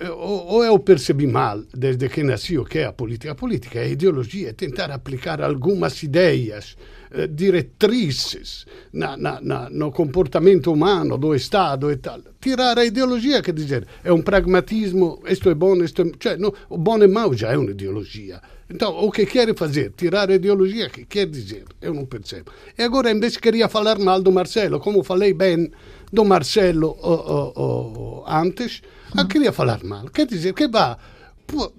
ou 0.00 0.64
eu 0.64 0.78
percebi 0.78 1.26
mal 1.26 1.62
desde 1.72 2.08
que 2.08 2.22
nasci 2.22 2.58
o 2.58 2.64
que 2.64 2.80
é 2.80 2.84
a 2.86 2.92
política. 2.92 3.32
A 3.32 3.34
política 3.34 3.78
é 3.78 3.84
a 3.84 3.88
ideologia, 3.88 4.50
é 4.50 4.52
tentar 4.52 4.90
aplicar 4.90 5.40
algumas 5.40 6.02
ideias, 6.02 6.76
eh, 7.12 7.28
diretrizes 7.28 8.66
na, 8.92 9.16
na, 9.16 9.40
na, 9.40 9.70
no 9.70 9.92
comportamento 9.92 10.72
humano 10.72 11.16
do 11.16 11.34
Estado 11.34 11.92
e 11.92 11.96
tal. 11.96 12.20
Tirar 12.40 12.76
a 12.76 12.84
ideologia, 12.84 13.40
quer 13.40 13.54
dizer, 13.54 13.86
é 14.02 14.12
um 14.12 14.20
pragmatismo, 14.20 15.22
isto 15.28 15.48
é 15.48 15.54
bom, 15.54 15.76
isto 15.84 16.02
é... 16.02 16.10
Cioè, 16.18 16.36
no, 16.36 16.52
o 16.68 16.76
bom 16.76 16.98
e 16.98 17.06
mau 17.06 17.32
já 17.32 17.52
é 17.52 17.56
uma 17.56 17.70
ideologia. 17.70 18.40
Então, 18.68 18.96
o 18.98 19.10
que 19.10 19.26
quer 19.26 19.54
fazer? 19.54 19.92
Tirar 19.96 20.30
a 20.30 20.34
ideologia, 20.34 20.88
que 20.88 21.04
quer 21.04 21.26
dizer? 21.26 21.64
Eu 21.80 21.92
não 21.92 22.06
percebo. 22.06 22.50
E 22.78 22.82
agora, 22.82 23.10
invece, 23.10 23.38
queria 23.38 23.68
falar 23.68 23.98
mal 23.98 24.22
do 24.22 24.32
Marcelo, 24.32 24.80
como 24.80 25.02
falei 25.04 25.34
bem 25.34 25.70
do 26.12 26.24
Marcelo 26.24 26.96
oh, 27.02 27.52
oh, 27.56 28.22
oh, 28.24 28.24
antes, 28.26 28.82
eu 29.16 29.26
queria 29.26 29.52
falar 29.52 29.82
mal. 29.84 30.06
Quer 30.06 30.26
dizer, 30.26 30.54
que 30.54 30.68
vá... 30.68 30.98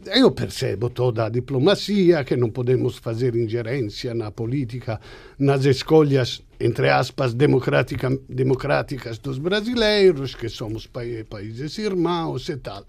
Eu 0.06 0.30
percebo 0.32 0.92
toda 0.92 1.26
a 1.26 1.30
diplomacia, 1.30 2.24
que 2.24 2.38
não 2.38 2.52
podemos 2.52 2.98
fazer 2.98 3.36
ingerência 3.36 4.14
na 4.14 4.30
política, 4.30 5.02
nas 5.40 5.66
escolhas, 5.66 6.44
entre 6.60 6.88
aspas, 6.88 7.34
democrática, 7.34 8.16
democráticas 8.30 9.18
dos 9.18 9.40
brasileiros, 9.40 10.36
que 10.36 10.50
somos 10.50 10.86
pa 10.86 11.02
países 11.28 11.80
irmãos 11.80 12.48
e 12.48 12.58
tal. 12.58 12.86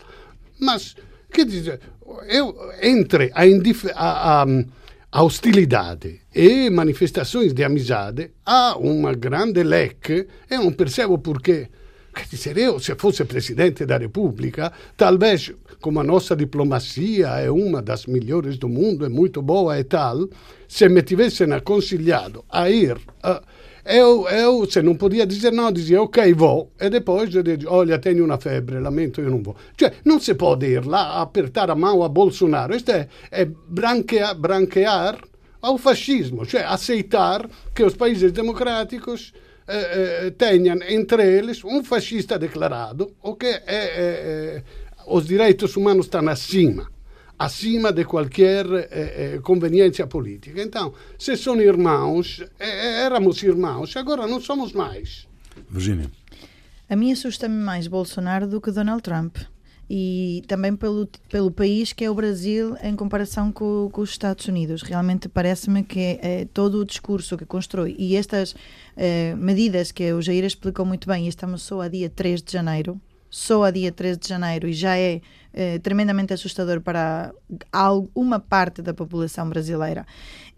Mas, 0.60 0.94
quer 1.32 1.46
dizer, 1.46 1.80
eu, 2.28 2.54
entre 2.82 3.30
a, 3.34 3.42
a, 3.94 4.42
a, 4.42 4.46
a 5.12 5.22
hostilidade 5.22 6.20
e 6.34 6.70
manifestações 6.70 7.52
de 7.52 7.64
amizade, 7.64 8.30
há 8.44 8.76
uma 8.76 9.14
grande 9.14 9.62
leque, 9.62 10.26
eu 10.50 10.64
não 10.64 10.72
percebo 10.72 11.18
porquê. 11.18 11.68
Quer 12.14 12.26
dizer, 12.30 12.56
eu, 12.56 12.80
se 12.80 12.94
fosse 12.94 13.24
presidente 13.26 13.84
da 13.84 13.98
República, 13.98 14.72
talvez, 14.96 15.52
como 15.82 16.00
a 16.00 16.04
nossa 16.04 16.34
diplomacia 16.34 17.28
é 17.28 17.50
uma 17.50 17.82
das 17.82 18.06
melhores 18.06 18.56
do 18.56 18.70
mundo, 18.70 19.04
é 19.04 19.08
muito 19.08 19.42
boa 19.42 19.78
e 19.78 19.84
tal, 19.84 20.26
se 20.66 20.88
me 20.88 21.02
tivessem 21.02 21.52
aconselhado 21.52 22.42
a 22.50 22.70
ir. 22.70 22.96
Eu, 23.86 24.28
eu, 24.28 24.70
se 24.70 24.82
não 24.82 24.96
podia 24.96 25.26
dizer 25.26 25.52
não, 25.52 25.70
dizia 25.70 26.02
ok, 26.02 26.34
vou. 26.34 26.72
E 26.80 26.90
depois 26.90 27.30
dizia, 27.30 27.58
olha, 27.68 27.98
tenho 27.98 28.24
uma 28.24 28.38
febre, 28.38 28.80
lamento, 28.80 29.20
eu 29.20 29.30
não 29.30 29.42
vou. 29.42 29.56
Cioè, 29.76 29.92
non 30.04 30.20
si 30.20 30.34
può 30.34 30.56
ir 30.60 30.84
lá 30.86 31.20
apertar 31.20 31.70
a 31.70 31.74
mão 31.74 32.02
a 32.02 32.08
Bolsonaro. 32.08 32.74
É, 32.74 33.08
é 33.30 33.44
branquear, 33.44 34.34
branquear 34.34 35.20
ao 35.62 35.78
fascismo, 35.78 36.44
cioè 36.44 36.62
aceitar 36.62 37.48
que 37.74 37.82
os 37.82 37.96
países 37.96 38.32
democráticos 38.32 39.32
eh, 39.66 40.32
tenham 40.38 40.78
entre 40.88 41.24
eles 41.24 41.64
um 41.64 41.82
fascista 41.82 42.38
declarado, 42.38 43.14
o 43.22 43.34
que 43.34 43.60
os 45.06 45.26
direitos 45.26 45.76
humanos 45.76 46.06
estão 46.06 46.28
acima, 46.28 46.88
acima 47.38 47.92
de 47.92 48.04
qualquer 48.04 48.66
eh, 48.90 49.40
conveniência 49.42 50.06
política. 50.06 50.62
Então, 50.62 50.92
se 51.18 51.36
são 51.36 51.60
irmãos, 51.60 52.42
eh, 52.58 53.04
éramos 53.04 53.42
irmãos, 53.42 53.96
agora 53.96 54.26
não 54.26 54.40
somos 54.40 54.72
mais. 54.72 55.26
Virginia. 55.68 56.10
A 56.88 56.96
mim 56.96 57.12
assusta-me 57.12 57.56
mais 57.56 57.86
Bolsonaro 57.86 58.46
do 58.46 58.60
que 58.60 58.70
Donald 58.70 59.02
Trump 59.02 59.36
e 59.88 60.42
também 60.48 60.74
pelo, 60.74 61.08
pelo 61.30 61.50
país 61.50 61.92
que 61.92 62.04
é 62.04 62.10
o 62.10 62.14
Brasil 62.14 62.76
em 62.82 62.96
comparação 62.96 63.52
com, 63.52 63.88
com 63.92 64.00
os 64.00 64.10
Estados 64.10 64.46
Unidos. 64.46 64.82
Realmente 64.82 65.28
parece-me 65.28 65.82
que 65.82 66.00
é, 66.00 66.18
é, 66.22 66.44
todo 66.44 66.80
o 66.80 66.84
discurso 66.84 67.36
que 67.36 67.44
constrói 67.44 67.94
e 67.98 68.16
estas 68.16 68.54
é, 68.96 69.34
medidas 69.36 69.92
que 69.92 70.12
o 70.12 70.20
Jair 70.20 70.44
explicou 70.44 70.84
muito 70.84 71.06
bem, 71.06 71.26
e 71.26 71.28
estamos 71.28 71.62
só 71.62 71.82
a 71.82 71.88
dia 71.88 72.10
3 72.10 72.42
de 72.42 72.52
janeiro, 72.52 73.00
só 73.30 73.64
a 73.64 73.70
dia 73.70 73.92
3 73.92 74.18
de 74.18 74.28
janeiro, 74.28 74.68
e 74.68 74.72
já 74.72 74.96
é, 74.96 75.20
é 75.52 75.78
tremendamente 75.78 76.32
assustador 76.32 76.80
para 76.80 77.32
alguma 77.72 78.38
parte 78.38 78.82
da 78.82 78.94
população 78.94 79.48
brasileira. 79.48 80.06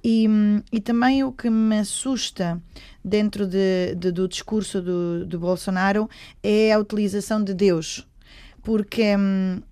E, 0.03 0.27
e 0.73 0.81
também 0.81 1.25
o 1.25 1.33
que 1.33 1.51
me 1.51 1.79
assusta 1.79 2.63
dentro 3.05 3.47
de, 3.47 3.95
de, 3.97 4.13
do 4.13 4.29
discurso 4.29 4.81
do, 4.81 5.27
do 5.27 5.39
Bolsonaro 5.39 6.09
é 6.43 6.73
a 6.73 6.79
utilização 6.79 7.43
de 7.43 7.53
Deus 7.53 8.07
porque 8.69 9.17
hum, 9.17 9.63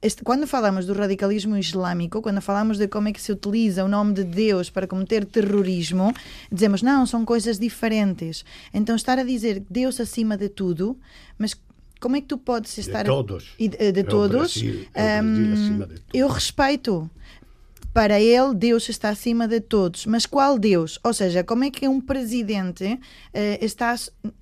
este, 0.00 0.22
quando 0.22 0.46
falamos 0.46 0.86
do 0.86 0.94
radicalismo 0.94 1.54
islâmico, 1.56 2.22
quando 2.22 2.40
falamos 2.40 2.78
de 2.78 2.88
como 2.88 3.08
é 3.08 3.12
que 3.12 3.20
se 3.20 3.30
utiliza 3.30 3.84
o 3.84 3.88
nome 3.88 4.14
de 4.14 4.24
Deus 4.24 4.70
para 4.70 4.86
cometer 4.86 5.24
terrorismo, 5.24 6.12
dizemos 6.50 6.80
não, 6.80 7.06
são 7.06 7.26
coisas 7.26 7.58
diferentes. 7.58 8.44
Então 8.72 8.96
estar 8.96 9.18
a 9.18 9.22
dizer 9.22 9.62
Deus 9.68 10.00
acima 10.00 10.36
de 10.36 10.48
tudo, 10.48 10.98
mas 11.38 11.54
como 12.04 12.16
é 12.16 12.20
que 12.20 12.26
tu 12.26 12.36
podes 12.36 12.76
estar 12.76 13.02
de 13.02 13.08
todos, 13.08 13.54
de, 13.58 13.68
de 13.68 14.00
é 14.00 14.02
todos? 14.02 14.58
Brasil, 14.58 14.86
é 14.92 15.22
um, 15.22 15.88
eu 16.12 16.28
respeito 16.28 17.10
para 17.94 18.20
ele, 18.20 18.54
Deus 18.54 18.86
está 18.90 19.08
acima 19.08 19.48
de 19.48 19.58
todos. 19.58 20.04
Mas 20.04 20.26
qual 20.26 20.58
Deus? 20.58 21.00
Ou 21.02 21.14
seja, 21.14 21.42
como 21.42 21.64
é 21.64 21.70
que 21.70 21.88
um 21.88 22.02
presidente 22.02 22.84
uh, 22.84 23.00
está. 23.58 23.96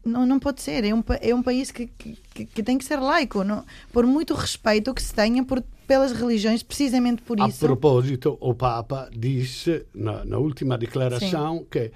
Não, 0.05 0.27
não 0.27 0.41
pode 0.41 0.61
ser. 0.61 0.85
É 0.85 0.93
um, 0.93 1.05
é 1.21 1.33
um 1.33 1.41
país 1.41 1.71
que, 1.71 1.87
que, 1.87 2.47
que 2.47 2.63
tem 2.65 2.77
que 2.77 2.85
ser 2.85 2.97
laico. 2.97 3.45
Não? 3.45 3.65
Por 3.93 4.05
muito 4.09 4.35
respeito 4.35 4.93
que 4.93 5.01
se 5.01 5.15
tenha 5.15 5.45
por, 5.45 5.63
pelas 5.87 6.11
religiões, 6.11 6.65
precisamente 6.65 7.23
por 7.23 7.39
isso. 7.39 7.65
A 7.65 7.69
propósito, 7.69 8.37
o 8.41 8.55
Papa 8.55 9.09
disse 9.17 9.87
na, 9.95 10.25
na 10.25 10.39
última 10.39 10.77
declaração 10.77 11.59
Sim. 11.59 11.67
que 11.71 11.93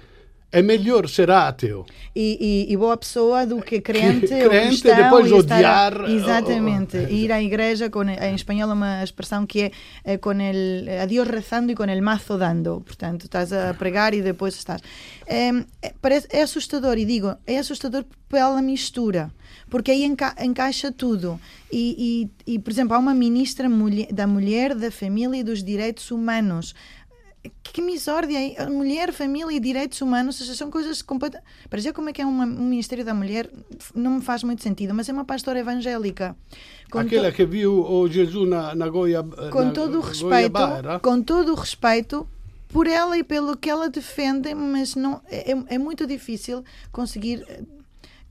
é 0.51 0.61
melhor 0.61 1.07
ser 1.09 1.29
ateu. 1.29 1.85
E, 2.15 2.65
e, 2.69 2.73
e, 2.73 2.77
boa 2.77 2.95
pessoa 2.95 3.45
do 3.45 3.61
que 3.61 3.81
crente, 3.81 4.21
que, 4.21 4.27
crente 4.27 4.45
ou 4.45 4.49
cristão 4.49 4.95
depois 4.95 5.31
odiar 5.31 6.09
exatamente. 6.09 6.97
ou, 6.97 7.09
ir 7.09 7.31
à 7.31 7.41
igreja 7.41 7.89
com 7.89 8.03
em 8.03 8.35
espanhol 8.35 8.71
uma 8.71 9.03
expressão 9.03 9.45
que 9.45 9.63
é, 9.63 9.71
é 10.03 10.17
com 10.17 10.39
el 10.39 10.87
a 11.01 11.05
Deus 11.05 11.27
rezando 11.27 11.71
e 11.71 11.75
com 11.75 11.83
el 11.83 12.01
mazo 12.01 12.37
dando. 12.37 12.81
Portanto 12.81 13.25
estás 13.25 13.51
a 13.51 13.73
pregar 13.73 14.13
e 14.13 14.21
depois 14.21 14.55
estás. 14.55 14.81
É, 15.27 15.49
é, 15.81 15.93
parece, 16.01 16.27
é 16.31 16.41
assustador 16.41 16.97
e 16.97 17.05
digo 17.05 17.35
é 17.45 17.57
assustador 17.57 18.05
pela 18.29 18.61
mistura 18.61 19.31
porque 19.69 19.91
aí 19.91 20.03
enca 20.03 20.35
encaixa 20.39 20.91
tudo. 20.91 21.39
E, 21.71 22.29
e, 22.47 22.53
e 22.53 22.59
por 22.59 22.71
exemplo 22.71 22.95
há 22.95 22.99
uma 22.99 23.13
ministra 23.13 23.67
mulher, 23.69 24.07
da 24.11 24.25
mulher 24.25 24.73
da 24.73 24.89
família 24.89 25.39
e 25.39 25.43
dos 25.43 25.61
direitos 25.63 26.09
humanos 26.11 26.73
que 27.63 27.81
misórdia, 27.81 28.39
mulher, 28.69 29.11
família 29.11 29.55
e 29.55 29.59
direitos 29.59 30.01
humanos 30.01 30.35
são 30.57 30.71
coisas 30.71 31.01
completamente. 31.01 31.47
Para 31.69 31.79
já, 31.79 31.93
como 31.93 32.09
é 32.09 32.13
que 32.13 32.21
é 32.21 32.25
uma, 32.25 32.45
um 32.45 32.69
Ministério 32.69 33.03
da 33.03 33.13
Mulher, 33.13 33.49
não 33.93 34.11
me 34.11 34.21
faz 34.21 34.43
muito 34.43 34.63
sentido, 34.63 34.93
mas 34.93 35.09
é 35.09 35.13
uma 35.13 35.25
pastora 35.25 35.59
evangélica. 35.59 36.35
Aquela 36.91 37.31
to... 37.31 37.35
que 37.35 37.45
viu 37.45 37.83
o 37.83 38.07
Jesus 38.07 38.49
na, 38.49 38.73
na 38.75 38.87
Goia. 38.87 39.23
Com 39.51 39.65
na 39.65 39.71
todo 39.71 39.97
o 39.97 40.01
respeito, 40.01 40.59
com 41.01 41.21
todo 41.21 41.51
o 41.51 41.55
respeito 41.55 42.27
por 42.69 42.87
ela 42.87 43.17
e 43.17 43.23
pelo 43.23 43.55
que 43.55 43.69
ela 43.69 43.89
defende, 43.89 44.53
mas 44.53 44.95
não 44.95 45.21
é, 45.29 45.51
é, 45.51 45.63
é 45.75 45.77
muito 45.77 46.05
difícil 46.05 46.63
conseguir 46.91 47.45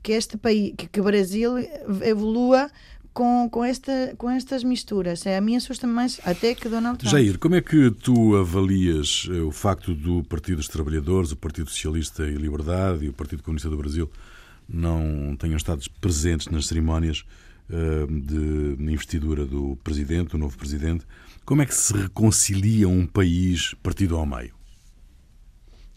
que 0.03 0.13
este 0.13 0.37
país, 0.37 0.73
que, 0.77 0.87
que 0.87 1.01
o 1.01 1.03
Brasil 1.03 1.57
evolua 2.01 2.71
com, 3.17 3.49
com, 3.49 3.65
esta, 3.65 4.13
com 4.15 4.29
estas 4.29 4.63
misturas. 4.63 5.25
É, 5.25 5.37
a 5.37 5.41
mim 5.41 5.55
assusta 5.55 5.87
mais 5.87 6.21
até 6.23 6.53
que 6.53 6.69
Donald 6.69 6.99
Trump. 6.99 7.11
Jair, 7.11 7.39
como 7.39 7.55
é 7.55 7.61
que 7.61 7.89
tu 7.89 8.35
avalias 8.35 9.27
eh, 9.31 9.41
o 9.41 9.51
facto 9.51 9.95
do 9.95 10.23
Partido 10.25 10.57
dos 10.57 10.67
Trabalhadores, 10.67 11.31
o 11.31 11.35
Partido 11.35 11.67
Socialista 11.67 12.27
e 12.27 12.35
Liberdade 12.35 13.05
e 13.05 13.09
o 13.09 13.13
Partido 13.13 13.41
Comunista 13.41 13.71
do 13.71 13.77
Brasil 13.77 14.07
não 14.69 15.35
tenham 15.35 15.57
estado 15.57 15.83
presentes 15.99 16.47
nas 16.49 16.67
cerimónias 16.67 17.25
uh, 17.71 18.05
de 18.05 18.83
investidura 18.83 19.47
do 19.47 19.75
presidente, 19.83 20.33
do 20.33 20.37
novo 20.37 20.55
presidente? 20.55 21.03
Como 21.43 21.63
é 21.63 21.65
que 21.65 21.73
se 21.73 21.93
reconcilia 21.93 22.87
um 22.87 23.07
país 23.07 23.73
partido 23.81 24.15
ao 24.15 24.27
meio? 24.27 24.53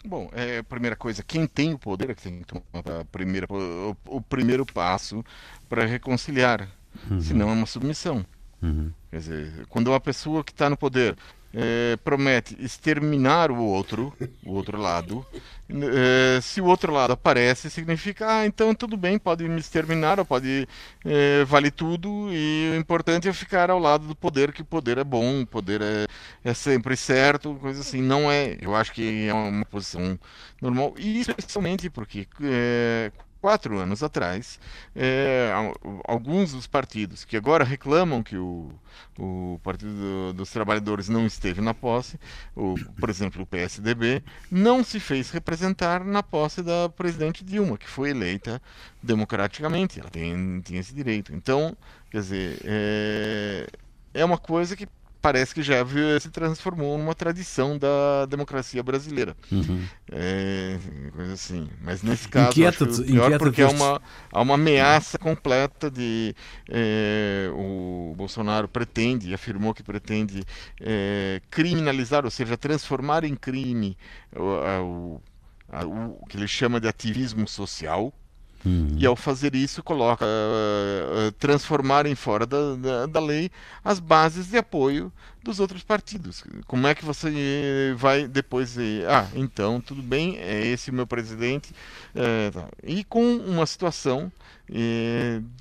Bom, 0.03 0.31
é, 0.33 0.59
a 0.59 0.65
primeira 0.65 0.97
coisa, 0.97 1.23
quem 1.23 1.47
tem 1.47 1.75
o 1.75 1.79
poder 1.79 2.09
é 2.09 2.15
que 2.15 2.23
tem 2.23 2.39
que 2.39 2.47
tomar 2.47 3.01
a 3.01 3.05
primeira, 3.05 3.47
o, 3.51 3.95
o 4.07 4.23
primeiro 4.23 4.65
passo 4.65 5.23
para 5.69 5.85
reconciliar. 5.85 6.80
Uhum. 7.11 7.21
Senão 7.21 7.51
é 7.51 7.53
uma 7.53 7.67
submissão. 7.67 8.25
Uhum. 8.63 8.93
Quer 9.11 9.19
dizer, 9.19 9.67
quando 9.69 9.89
uma 9.89 10.01
pessoa 10.01 10.45
que 10.45 10.53
está 10.53 10.69
no 10.69 10.77
poder 10.77 11.17
é, 11.53 11.97
promete 12.05 12.57
exterminar 12.61 13.51
o 13.51 13.59
outro, 13.59 14.13
o 14.45 14.53
outro 14.53 14.79
lado. 14.79 15.27
É, 15.69 16.41
se 16.41 16.61
o 16.61 16.67
outro 16.67 16.93
lado 16.93 17.13
aparece, 17.13 17.71
significa, 17.71 18.39
ah, 18.39 18.47
então 18.47 18.75
tudo 18.75 18.97
bem, 18.97 19.19
pode 19.19 19.49
me 19.49 19.59
exterminar, 19.59 20.19
ou 20.19 20.25
pode 20.25 20.69
é, 21.05 21.45
vale 21.45 21.71
tudo, 21.71 22.29
e 22.33 22.71
o 22.73 22.77
importante 22.77 23.29
é 23.29 23.33
ficar 23.33 23.71
ao 23.71 23.79
lado 23.79 24.07
do 24.07 24.15
poder, 24.15 24.53
que 24.53 24.63
o 24.63 24.65
poder 24.65 24.99
é 24.99 25.05
bom, 25.05 25.43
o 25.43 25.47
poder 25.47 25.81
é, 25.83 26.07
é 26.45 26.55
sempre 26.55 26.97
certo, 26.97 27.55
coisa 27.57 27.81
assim. 27.81 28.03
Não 28.03 28.31
é, 28.31 28.57
eu 28.61 28.75
acho 28.75 28.93
que 28.93 29.27
é 29.29 29.35
uma 29.35 29.65
posição 29.65 30.19
normal, 30.61 30.95
e 30.99 31.21
especialmente 31.21 31.91
porque 31.91 32.29
é, 32.43 33.11
quatro 33.41 33.79
anos 33.79 34.03
atrás, 34.03 34.61
é, 34.95 35.51
alguns 36.05 36.53
dos 36.53 36.67
partidos 36.67 37.25
que 37.25 37.37
agora 37.37 37.65
reclamam 37.65 38.23
que 38.23 38.37
o, 38.37 38.71
o 39.19 39.59
Partido 39.63 40.33
dos 40.35 40.51
Trabalhadores 40.51 41.09
não 41.09 41.27
esteve 41.27 41.61
na 41.61 41.73
posse, 41.73 42.19
o, 42.55 42.75
por 42.99 43.09
exemplo, 43.09 43.43
o 43.43 43.47
PSDB, 43.47 44.23
não 44.51 44.85
se 44.85 45.01
fez 45.01 45.31
representar 45.31 46.05
na 46.05 46.23
posse 46.23 46.63
da 46.63 46.89
presidente 46.89 47.45
Dilma, 47.45 47.79
que 47.79 47.89
foi 47.89 48.11
eleita 48.11 48.61
democraticamente, 49.03 50.01
ela 50.01 50.11
tem, 50.11 50.63
esse 50.73 50.95
direito. 50.95 51.35
Então, 51.35 51.77
quer 52.11 52.21
dizer, 52.21 52.61
é, 52.65 53.67
é 54.15 54.25
uma 54.25 54.39
coisa 54.39 54.77
que 54.77 54.87
parece 55.21 55.55
que 55.55 55.63
já 55.63 55.77
se 56.21 56.31
transformou 56.31 56.97
numa 56.99 57.15
tradição 57.15 57.79
da 57.79 58.27
democracia 58.27 58.83
brasileira. 58.83 59.37
Uhum. 59.51 59.85
É, 60.11 60.79
coisa 61.15 61.35
assim. 61.35 61.69
Mas 61.83 62.03
nesse 62.03 62.29
caso, 62.29 62.51
inquieta 62.51 62.85
acho 62.85 63.05
pior 63.05 63.39
porque 63.39 63.63
há 63.63 63.69
uma, 63.69 64.03
há 64.33 64.41
uma 64.41 64.55
ameaça 64.55 65.19
completa 65.19 65.91
de... 65.91 66.35
É, 66.69 67.51
o 67.53 68.15
Bolsonaro 68.17 68.69
pretende, 68.69 69.35
afirmou 69.35 69.75
que 69.75 69.83
pretende 69.83 70.45
é, 70.81 71.41
criminalizar, 71.51 72.25
ou 72.25 72.31
seja, 72.31 72.57
transformar 72.57 73.25
em 73.25 73.35
crime 73.35 73.97
o, 74.35 75.21
o, 75.83 76.21
o 76.23 76.27
que 76.27 76.37
ele 76.37 76.49
chama 76.49 76.81
de 76.81 76.89
ativismo 76.89 77.47
social, 77.47 78.13
Uhum. 78.65 78.97
E 78.99 79.07
ao 79.07 79.17
fazer 79.17 79.55
isso, 79.55 79.83
coloca 79.83 80.25
uh, 80.25 81.33
transformar 81.39 82.07
em 82.07 82.15
fora 82.15 82.47
da, 82.47 82.75
da, 82.77 83.07
da, 83.07 83.21
lei 83.21 83.51
as 83.83 83.99
bases 83.99 84.49
de 84.49 84.59
apoio 84.59 85.11
dos 85.43 85.61
outros 85.61 85.83
partidos. 85.83 86.45
Como 86.67 86.87
é 86.87 86.95
que 86.95 87.05
você 87.05 87.95
vai 87.97 88.29
depois 88.29 88.77
ah, 89.09 89.27
então 89.35 89.81
tudo 89.81 90.03
bem, 90.03 90.37
é 90.39 90.67
esse 90.67 90.91
o 90.91 90.95
meu 90.95 91.07
presidente, 91.07 91.73
tá. 92.53 92.69
e 92.85 93.03
com 93.05 93.37
uma 93.37 93.65
situação 93.65 94.31
de 94.69 95.60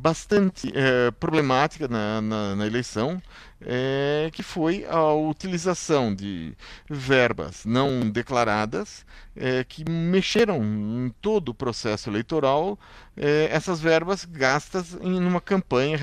bastante 0.00 0.72
é, 0.74 1.10
problemática 1.12 1.86
na, 1.86 2.20
na, 2.20 2.56
na 2.56 2.66
eleição, 2.66 3.20
é, 3.60 4.30
que 4.32 4.42
foi 4.42 4.86
a 4.88 5.12
utilização 5.12 6.14
de 6.14 6.54
verbas 6.88 7.64
não 7.66 8.08
declaradas 8.10 9.04
é, 9.36 9.62
que 9.62 9.88
mexeram 9.88 10.62
em 10.62 11.14
todo 11.20 11.50
o 11.50 11.54
processo 11.54 12.08
eleitoral, 12.08 12.78
é, 13.16 13.48
essas 13.52 13.80
verbas 13.80 14.24
gastas 14.24 14.96
em 15.02 15.18
uma 15.18 15.40
campanha 15.40 15.98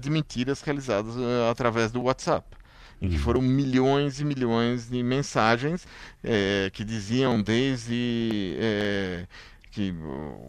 de 0.00 0.10
mentiras 0.10 0.62
realizadas 0.62 1.14
é, 1.16 1.50
através 1.50 1.92
do 1.92 2.02
WhatsApp 2.02 2.62
em 3.02 3.08
que 3.08 3.16
uhum. 3.16 3.22
foram 3.22 3.42
milhões 3.42 4.20
e 4.20 4.24
milhões 4.24 4.88
de 4.88 5.02
mensagens 5.02 5.84
é, 6.22 6.70
que 6.72 6.84
diziam 6.84 7.42
desde 7.42 8.56
é, 8.60 9.26
que 9.72 9.90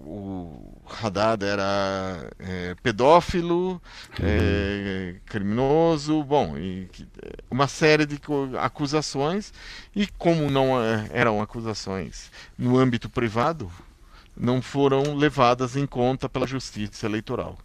o 0.05 0.59
Haddad 1.01 1.43
era 1.45 2.29
é, 2.37 2.75
pedófilo, 2.83 3.81
é, 4.21 5.15
criminoso, 5.25 6.21
bom, 6.25 6.57
e 6.57 6.89
que, 6.91 7.07
uma 7.49 7.69
série 7.69 8.05
de 8.05 8.19
acusações, 8.59 9.53
e 9.95 10.05
como 10.17 10.51
não 10.51 10.77
é, 10.77 11.07
eram 11.11 11.41
acusações 11.41 12.29
no 12.57 12.77
âmbito 12.77 13.09
privado, 13.09 13.71
não 14.35 14.61
foram 14.61 15.15
levadas 15.15 15.77
em 15.77 15.87
conta 15.87 16.27
pela 16.27 16.45
justiça 16.45 17.05
eleitoral. 17.05 17.57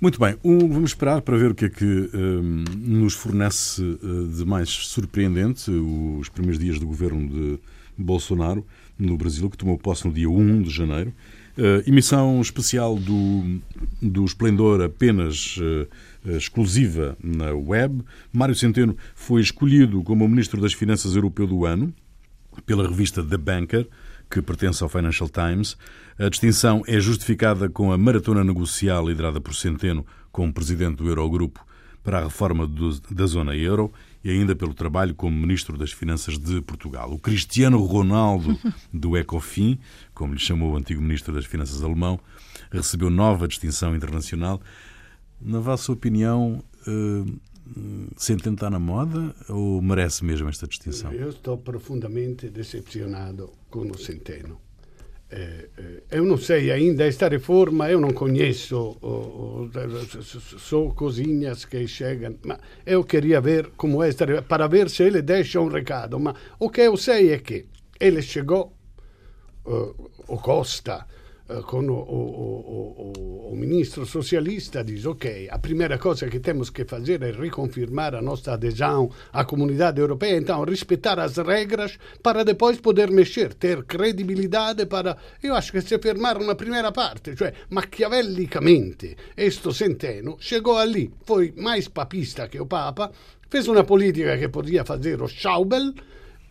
Muito 0.00 0.20
bem, 0.20 0.36
um, 0.44 0.68
vamos 0.68 0.90
esperar 0.90 1.20
para 1.20 1.36
ver 1.36 1.50
o 1.50 1.54
que 1.54 1.64
é 1.64 1.68
que 1.68 2.10
um, 2.14 2.64
nos 2.76 3.14
fornece 3.14 3.82
uh, 3.82 4.28
de 4.28 4.44
mais 4.44 4.68
surpreendente 4.68 5.68
os 5.68 6.28
primeiros 6.28 6.60
dias 6.60 6.78
do 6.78 6.86
governo 6.86 7.28
de 7.28 7.58
Bolsonaro 7.98 8.64
no 8.98 9.16
Brasil, 9.16 9.48
que 9.50 9.56
tomou 9.56 9.78
posse 9.78 10.06
no 10.06 10.12
dia 10.12 10.28
1 10.28 10.62
de 10.62 10.70
janeiro. 10.70 11.12
Uh, 11.56 11.88
emissão 11.88 12.40
especial 12.40 12.96
do, 12.96 13.60
do 14.00 14.24
Esplendor 14.24 14.82
apenas 14.82 15.56
uh, 15.56 16.36
exclusiva 16.36 17.16
na 17.22 17.52
web. 17.52 18.02
Mário 18.32 18.54
Centeno 18.54 18.96
foi 19.14 19.40
escolhido 19.40 20.02
como 20.02 20.28
Ministro 20.28 20.60
das 20.60 20.74
Finanças 20.74 21.14
Europeu 21.14 21.46
do 21.46 21.64
Ano 21.64 21.94
pela 22.66 22.86
revista 22.86 23.22
The 23.22 23.36
Banker, 23.36 23.88
que 24.30 24.42
pertence 24.42 24.82
ao 24.82 24.88
Financial 24.88 25.28
Times. 25.28 25.76
A 26.18 26.28
distinção 26.28 26.82
é 26.86 26.98
justificada 27.00 27.68
com 27.68 27.92
a 27.92 27.98
maratona 27.98 28.42
negocial 28.42 29.08
liderada 29.08 29.40
por 29.40 29.54
Centeno 29.54 30.04
como 30.30 30.52
Presidente 30.52 30.96
do 30.96 31.08
Eurogrupo 31.08 31.64
para 32.02 32.18
a 32.18 32.24
reforma 32.24 32.66
do, 32.66 33.00
da 33.10 33.26
zona 33.26 33.56
euro 33.56 33.92
e 34.26 34.30
ainda 34.30 34.56
pelo 34.56 34.74
trabalho 34.74 35.14
como 35.14 35.36
Ministro 35.36 35.78
das 35.78 35.92
Finanças 35.92 36.36
de 36.36 36.60
Portugal. 36.60 37.12
O 37.12 37.16
Cristiano 37.18 37.78
Ronaldo 37.78 38.58
do 38.92 39.16
Ecofin, 39.16 39.78
como 40.12 40.34
lhe 40.34 40.40
chamou 40.40 40.72
o 40.72 40.76
antigo 40.76 41.00
Ministro 41.00 41.32
das 41.32 41.44
Finanças 41.44 41.80
alemão, 41.80 42.18
recebeu 42.68 43.08
nova 43.08 43.46
distinção 43.46 43.94
internacional. 43.94 44.60
Na 45.40 45.60
vossa 45.60 45.92
opinião, 45.92 46.60
uh, 46.88 47.40
Centeno 48.16 48.56
está 48.56 48.68
na 48.68 48.80
moda 48.80 49.32
ou 49.48 49.80
merece 49.80 50.24
mesmo 50.24 50.48
esta 50.48 50.66
distinção? 50.66 51.12
Eu 51.12 51.30
estou 51.30 51.56
profundamente 51.56 52.48
decepcionado 52.48 53.52
com 53.70 53.88
o 53.88 53.96
Centeno. 53.96 54.60
Eh, 55.36 55.68
eh, 55.76 56.02
eu 56.12 56.24
não 56.24 56.38
sei 56.38 56.70
ainda 56.70 57.04
esta 57.04 57.28
reforma, 57.28 57.90
eu 57.90 58.00
não 58.00 58.10
conheço 58.10 58.96
só 60.58 60.88
coisinhas 60.88 61.66
que 61.66 61.86
chegam, 61.86 62.38
mas 62.42 62.58
eu 62.86 63.04
queria 63.04 63.38
ver 63.38 63.72
como 63.76 64.02
é 64.02 64.08
esta 64.08 64.40
para 64.40 64.66
ver 64.66 64.88
se 64.88 65.02
ele 65.02 65.20
deixa 65.20 65.60
um 65.60 65.68
recado. 65.68 66.18
Mas 66.18 66.36
o 66.58 66.70
que 66.70 66.80
eu 66.80 66.96
sei 66.96 67.32
é 67.34 67.38
que 67.38 67.66
ele 68.00 68.22
chegou, 68.22 68.72
uh, 69.66 70.10
o 70.26 70.38
Costa, 70.38 71.06
eh, 71.48 71.62
com 71.62 71.86
o, 71.86 71.92
o, 71.92 73.52
o, 73.52 73.56
ministro 73.56 74.04
socialista 74.04 74.82
diz 74.82 75.06
ok, 75.06 75.48
a 75.48 75.58
primeira 75.58 75.96
coisa 75.96 76.28
que 76.28 76.40
temos 76.40 76.70
que 76.70 76.84
fazer 76.84 77.22
é 77.22 77.30
reconfirmar 77.30 78.16
a 78.16 78.20
nossa 78.20 78.54
adesão 78.54 79.08
à 79.32 79.44
comunidade 79.44 80.00
europeia, 80.00 80.38
então 80.38 80.64
respeitar 80.64 81.20
as 81.20 81.36
regras 81.36 81.98
para 82.20 82.44
depois 82.44 82.80
poder 82.80 83.10
mexer, 83.12 83.54
ter 83.54 83.84
credibilidade 83.84 84.86
para... 84.86 85.16
Eu 85.40 85.54
acho 85.54 85.70
que 85.70 85.80
se 85.82 85.98
fermaram 85.98 86.44
na 86.44 86.56
primeira 86.56 86.90
parte, 86.90 87.36
cioè 87.36 87.52
maquiavellicamente, 87.70 89.16
este 89.36 89.72
Centeno 89.72 90.36
chegou 90.40 90.78
ali, 90.78 91.12
foi 91.24 91.54
mais 91.56 91.88
papista 91.88 92.48
que 92.48 92.60
o 92.60 92.66
Papa, 92.66 93.12
fez 93.48 93.68
uma 93.68 93.84
política 93.84 94.36
que 94.36 94.48
podia 94.48 94.84
fazer 94.84 95.22
o 95.22 95.28
Schaubel, 95.28 95.94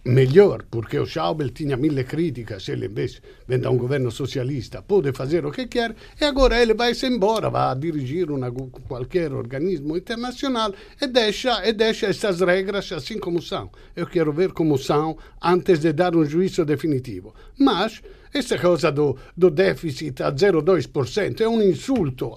melhor, 0.06 0.64
porque 0.70 1.00
o 1.00 1.06
Schauble 1.06 1.50
tinha 1.50 1.76
mille 1.76 2.04
críticas, 2.04 2.70
ele 2.70 2.86
invece 2.86 3.20
vem 3.48 3.60
da 3.60 3.72
um 3.72 3.78
governo 3.78 4.12
socialista, 4.12 4.82
pode 4.82 5.12
fazer 5.14 5.46
o 5.46 5.52
que 5.52 5.66
quer, 5.66 5.96
e 6.22 6.24
agora 6.24 6.62
ele 6.62 6.76
vai-se 6.76 7.08
embora, 7.08 7.50
vai 7.50 7.76
dirigir 7.76 8.30
uma, 8.30 8.52
qualquer 8.52 9.34
organismo 9.34 9.98
internacional 9.98 10.74
e 11.02 11.08
deixa, 11.08 11.68
e 11.68 11.74
deixa 11.74 12.06
essas 12.06 12.40
regras 12.40 12.92
assim 12.92 13.18
como 13.18 13.42
são. 13.42 13.72
Eu 13.96 14.06
quero 14.06 14.32
ver 14.32 14.52
como 14.52 14.78
são 14.78 15.18
antes 15.42 15.80
de 15.80 15.92
dar 15.92 16.16
um 16.16 16.24
juízo 16.24 16.64
definitivo. 16.64 17.34
Mas 17.58 18.02
essa 18.38 18.58
cosa 18.58 18.92
do, 18.92 19.18
do 19.36 19.50
déficit 19.50 20.22
a 20.22 20.30
0,2% 20.30 21.40
é 21.40 21.48
um 21.48 21.62
insulto 21.62 22.36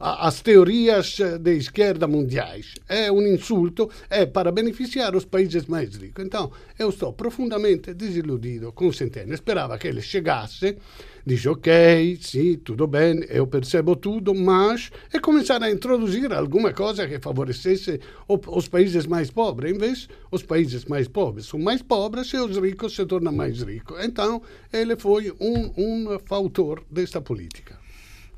às 0.00 0.40
teorias 0.40 1.18
de 1.38 1.54
esquerda 1.54 2.08
mundiais. 2.08 2.74
É 2.88 3.12
um 3.12 3.20
insulto 3.20 3.90
é 4.08 4.24
para 4.24 4.50
beneficiar 4.50 5.14
os 5.14 5.26
países 5.26 5.66
mais 5.66 5.94
ricos. 5.96 6.24
Então, 6.24 6.50
eu 6.78 6.88
estou 6.88 7.12
profundamente 7.12 7.92
desiludido 7.92 8.72
com 8.72 8.86
o 8.86 8.92
Centeno. 8.94 9.34
Esperava 9.34 9.76
que 9.76 9.86
ele 9.86 10.00
chegasse 10.00 10.78
dice 11.24 11.48
ok, 11.48 12.18
sì, 12.20 12.60
tutto 12.62 12.86
bene, 12.86 13.26
eu 13.28 13.46
percebo 13.46 13.96
tudo, 13.96 14.34
mas 14.34 14.90
é 15.12 15.18
começar 15.18 15.62
a 15.62 15.70
introduzir 15.70 16.32
alguma 16.32 16.72
coisa 16.72 17.06
que 17.06 17.18
favorecesse 17.20 18.00
os 18.28 18.68
países 18.68 19.06
mais 19.06 19.30
pobres. 19.30 19.72
Em 19.72 19.78
vez, 19.78 20.08
os 20.30 20.42
países 20.42 20.84
mais 20.84 21.08
pobres 21.08 21.46
são 21.46 21.58
mais 21.58 21.82
pobres 21.82 22.32
e 22.32 22.36
os 22.36 22.56
ricos 22.56 22.94
se 22.94 23.06
tornam 23.06 23.32
mais 23.32 23.62
ricos. 23.62 24.04
Então, 24.04 24.42
ele 24.72 24.96
foi 24.96 25.32
um, 25.40 25.72
um 25.76 26.18
fautor 26.24 26.82
desta 26.90 27.20
política. 27.20 27.78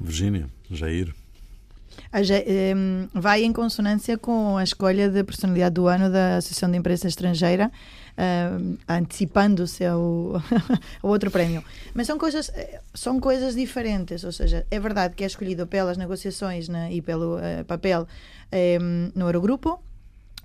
Virgínia, 0.00 0.48
Jair. 0.70 1.14
vai 3.14 3.44
em 3.44 3.52
consonância 3.52 4.18
com 4.18 4.56
a 4.56 4.64
escolha 4.64 5.08
de 5.08 5.22
personalidade 5.24 5.74
do 5.74 5.86
ano 5.86 6.10
da 6.10 6.36
Associação 6.36 6.70
de 6.70 6.76
Imprensa 6.76 7.08
Estrangeira, 7.08 7.70
uh, 8.18 8.78
antecipando-se 8.88 9.84
ao, 9.84 10.42
ao 11.02 11.10
outro 11.10 11.30
prémio. 11.30 11.62
Mas 11.94 12.06
são 12.06 12.18
coisas, 12.18 12.50
são 12.92 13.20
coisas 13.20 13.54
diferentes, 13.54 14.24
ou 14.24 14.32
seja, 14.32 14.66
é 14.70 14.80
verdade 14.80 15.14
que 15.14 15.24
é 15.24 15.26
escolhido 15.26 15.66
pelas 15.66 15.96
negociações 15.96 16.68
né, 16.68 16.92
e 16.92 17.02
pelo 17.02 17.36
uh, 17.36 17.64
papel 17.66 18.06
um, 18.80 19.10
no 19.14 19.26
Eurogrupo, 19.26 19.80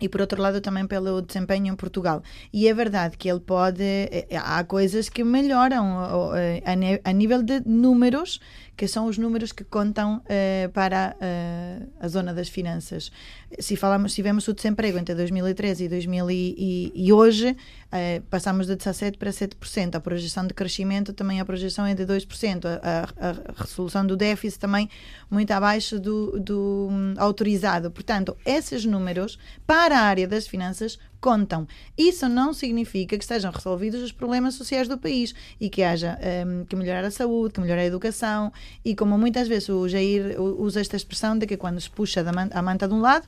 e 0.02 0.08
por 0.08 0.22
outro 0.22 0.42
lado 0.42 0.62
também 0.62 0.88
pelo 0.88 1.22
desempenho 1.22 1.74
em 1.74 1.76
Portugal. 1.76 2.24
E 2.54 2.68
é 2.68 2.74
verdade 2.74 3.18
que 3.18 3.30
ele 3.30 3.40
pode. 3.40 3.84
Eh, 3.84 4.28
há 4.34 4.64
coisas 4.64 5.10
que 5.10 5.24
melhoram 5.24 6.34
eh, 6.36 7.02
a, 7.04 7.12
nível 7.12 7.44
de 7.44 7.62
números, 7.66 8.40
que 8.80 8.88
são 8.88 9.08
os 9.08 9.18
números 9.18 9.52
que 9.52 9.66
contam 9.66 10.24
uh, 10.24 10.70
para 10.72 11.14
uh, 11.20 11.90
a 12.00 12.08
zona 12.08 12.34
das 12.34 12.48
finanças. 12.48 13.12
Se 13.60 13.76
falamos, 13.76 14.14
se 14.14 14.22
vemos 14.22 14.48
o 14.48 14.54
desemprego 14.54 14.98
entre 14.98 15.14
2013 15.14 15.84
e 15.84 15.90
2000 15.90 16.32
e, 16.32 16.92
e 16.96 17.12
hoje, 17.12 17.50
uh, 17.52 18.22
passamos 18.30 18.68
de 18.68 18.78
17% 18.78 19.18
para 19.18 19.32
7%. 19.32 19.96
A 19.96 20.00
projeção 20.00 20.48
de 20.48 20.54
crescimento 20.54 21.12
também 21.12 21.42
a 21.42 21.46
projeção 21.46 21.86
é 21.86 21.94
de 21.94 22.06
2%. 22.06 22.66
A, 22.66 22.80
a, 23.02 23.30
a 23.32 23.64
resolução 23.64 24.08
do 24.08 24.16
déficit 24.16 24.62
também 24.62 24.90
muito 25.30 25.52
abaixo 25.52 26.00
do, 26.00 26.40
do 26.40 26.88
um, 26.90 27.16
autorizado. 27.18 27.92
Portanto, 27.92 28.38
esses 28.46 28.86
números 28.86 29.38
para 29.68 30.00
a 30.00 30.04
área 30.04 30.26
das 30.26 30.48
finanças 30.48 30.98
contam. 31.20 31.68
Isso 31.98 32.28
não 32.28 32.54
significa 32.54 33.18
que 33.18 33.24
estejam 33.24 33.52
resolvidos 33.52 34.02
os 34.02 34.12
problemas 34.12 34.56
sociais 34.56 34.88
do 34.88 34.98
país 34.98 35.34
e 35.60 35.70
que 35.70 35.84
haja 35.84 36.18
um, 36.48 36.66
que 36.66 36.76
melhorar 36.76 37.04
a 37.04 37.12
saúde, 37.12 37.54
que 37.54 37.62
melhorar 37.62 37.82
a 37.82 37.86
educação 37.86 38.52
e 38.84 38.96
como 38.96 39.18
muitas 39.18 39.48
vezes 39.48 39.70
o 39.70 39.88
Jair 39.88 40.40
usa 40.40 40.82
esta 40.82 40.96
expressão 40.96 41.38
de 41.38 41.46
que 41.46 41.58
quando 41.58 41.80
se 41.80 41.90
puxa 41.90 42.24
da 42.24 42.32
manta, 42.32 42.58
a 42.58 42.62
manta 42.62 42.88
de 42.88 42.94
um 42.94 43.02
lado 43.02 43.28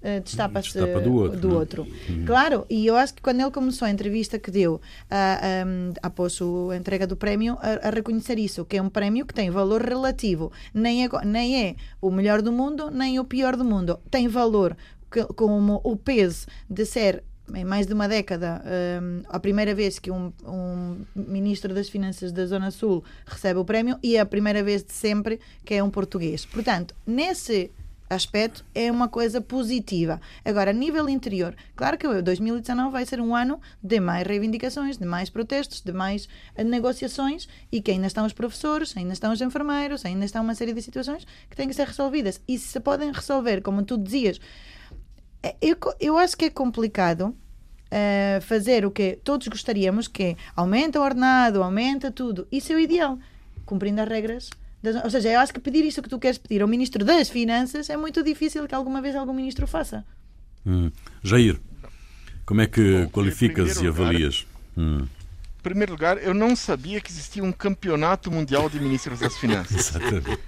Uh, 0.00 0.18
destapa-se 0.22 0.72
Destapa 0.72 0.98
do 1.00 1.14
outro. 1.14 1.40
Do 1.40 1.54
outro. 1.54 1.86
Uhum. 2.08 2.24
Claro, 2.24 2.66
e 2.70 2.86
eu 2.86 2.96
acho 2.96 3.12
que 3.12 3.20
quando 3.20 3.40
ele 3.40 3.50
começou 3.50 3.84
a 3.84 3.90
entrevista 3.90 4.38
que 4.38 4.50
deu 4.50 4.80
um, 5.10 5.92
após 6.02 6.38
a 6.70 6.76
entrega 6.76 7.06
do 7.06 7.16
prémio, 7.16 7.58
a, 7.60 7.88
a, 7.88 7.90
reconhecer 7.90 8.38
isso, 8.38 8.64
que 8.64 8.78
é 8.78 8.82
um 8.82 8.88
prémio 8.88 9.26
que 9.26 9.34
tem 9.34 9.50
valor 9.50 9.82
relativo, 9.82 10.50
nem 10.72 11.04
é, 11.04 11.08
nem 11.26 11.66
é 11.66 11.76
o 12.00 12.10
melhor 12.10 12.40
do 12.40 12.50
mundo, 12.50 12.90
nem 12.90 13.18
o 13.18 13.24
pior 13.24 13.56
do 13.56 13.64
mundo. 13.64 14.00
Tem 14.10 14.26
valor 14.26 14.74
que, 15.10 15.22
como 15.34 15.82
o 15.84 15.94
peso 15.96 16.46
de 16.68 16.86
ser 16.86 17.22
em 17.54 17.64
mais 17.64 17.86
de 17.86 17.92
uma 17.94 18.08
década, 18.08 18.62
um, 19.02 19.22
a 19.28 19.38
primeira 19.38 19.74
vez 19.74 19.98
que 19.98 20.10
um, 20.10 20.32
um, 20.44 21.04
ministro 21.14 21.74
das 21.74 21.88
Finanças 21.88 22.32
da 22.32 22.46
Zona 22.46 22.70
Sul 22.70 23.04
recebe 23.26 23.58
o 23.58 23.64
prémio 23.64 23.98
e 24.02 24.16
é 24.16 24.20
a 24.20 24.26
primeira 24.26 24.62
vez 24.62 24.82
de 24.82 24.92
sempre 24.92 25.40
que 25.64 25.74
é 25.74 25.82
um 25.82 25.90
português. 25.90 26.44
Portanto, 26.46 26.94
nesse 27.06 27.70
aspecto 28.10 28.64
é 28.74 28.90
uma 28.90 29.08
coisa 29.08 29.40
positiva. 29.40 30.20
Agora, 30.44 30.70
a 30.70 30.74
nível 30.74 31.08
interior, 31.08 31.54
claro 31.76 31.96
que 31.96 32.22
2019 32.22 32.90
vai 32.90 33.06
ser 33.06 33.20
um 33.20 33.34
ano 33.34 33.60
de 33.82 34.00
mais 34.00 34.26
reivindicações, 34.26 34.98
de 34.98 35.06
mais 35.06 35.30
protestos, 35.30 35.80
de 35.80 35.92
mais 35.92 36.28
negociações 36.58 37.48
e 37.70 37.80
que 37.80 37.92
ainda 37.92 38.08
estão 38.08 38.26
os 38.26 38.32
professores, 38.32 38.96
ainda 38.96 39.12
estão 39.12 39.32
os 39.32 39.40
enfermeiros, 39.40 40.04
ainda 40.04 40.24
está 40.24 40.40
uma 40.40 40.54
série 40.56 40.72
de 40.72 40.82
situações 40.82 41.24
que 41.48 41.56
têm 41.56 41.68
que 41.68 41.74
ser 41.74 41.86
resolvidas. 41.86 42.40
E 42.48 42.58
se 42.58 42.80
podem 42.80 43.12
resolver, 43.12 43.62
como 43.62 43.84
tu 43.84 43.96
dizias, 43.96 44.40
eu, 45.60 45.76
eu 45.98 46.18
acho 46.18 46.36
que 46.36 46.46
é 46.46 46.50
complicado 46.50 47.34
uh, 47.90 48.40
fazer 48.42 48.84
o 48.84 48.90
que 48.90 49.18
todos 49.24 49.48
gostaríamos, 49.48 50.08
que 50.08 50.22
é 50.22 50.36
aumenta 50.54 51.00
o 51.00 51.02
ordenado, 51.02 51.62
aumenta 51.62 52.10
tudo. 52.10 52.46
Isso 52.50 52.72
é 52.72 52.76
o 52.76 52.78
ideal, 52.78 53.18
cumprindo 53.64 54.00
as 54.00 54.08
regras. 54.08 54.50
Das, 54.82 55.02
ou 55.04 55.10
seja, 55.10 55.30
eu 55.30 55.40
acho 55.40 55.52
que 55.52 55.60
pedir 55.60 55.84
isso 55.84 56.02
que 56.02 56.08
tu 56.08 56.18
queres 56.18 56.38
pedir 56.38 56.62
ao 56.62 56.68
Ministro 56.68 57.04
das 57.04 57.28
Finanças 57.28 57.90
é 57.90 57.96
muito 57.96 58.22
difícil 58.22 58.66
que 58.66 58.74
alguma 58.74 59.02
vez 59.02 59.14
algum 59.14 59.32
Ministro 59.32 59.66
faça. 59.66 60.04
Hum. 60.66 60.90
Jair, 61.22 61.60
como 62.46 62.60
é 62.60 62.66
que 62.66 63.04
Bom, 63.04 63.10
qualificas 63.10 63.80
e 63.80 63.86
avalias? 63.86 64.46
Hum 64.76 65.06
primeiro 65.62 65.92
lugar, 65.92 66.18
eu 66.18 66.34
não 66.34 66.54
sabia 66.56 67.00
que 67.00 67.10
existia 67.10 67.42
um 67.42 67.52
campeonato 67.52 68.30
mundial 68.30 68.68
de 68.68 68.80
ministros 68.80 69.20
das 69.20 69.36
finanças. 69.36 69.90
Exatamente. 69.90 70.38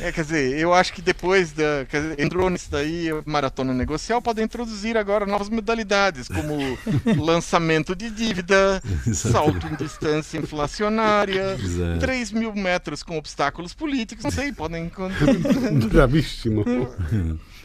É, 0.00 0.10
quer 0.10 0.22
dizer, 0.22 0.58
eu 0.58 0.72
acho 0.72 0.92
que 0.92 1.02
depois 1.02 1.52
da. 1.52 1.84
Dizer, 1.84 2.18
entrou 2.18 2.48
nisso 2.50 2.70
daí, 2.70 3.08
maratona 3.24 3.72
negocial, 3.72 4.20
pode 4.20 4.42
introduzir 4.42 4.96
agora 4.96 5.26
novas 5.26 5.48
modalidades, 5.48 6.28
como 6.28 6.56
lançamento 7.22 7.94
de 7.94 8.10
dívida, 8.10 8.82
salto 9.12 9.66
em 9.66 9.76
distância 9.76 10.38
inflacionária, 10.38 11.56
Exato. 11.60 12.00
3 12.00 12.32
mil 12.32 12.54
metros 12.54 13.02
com 13.02 13.16
obstáculos 13.18 13.74
políticos, 13.74 14.24
não 14.24 14.30
sei, 14.30 14.52
podem 14.52 14.86
encontrar. 14.86 15.34
Gravíssimo. 15.90 16.64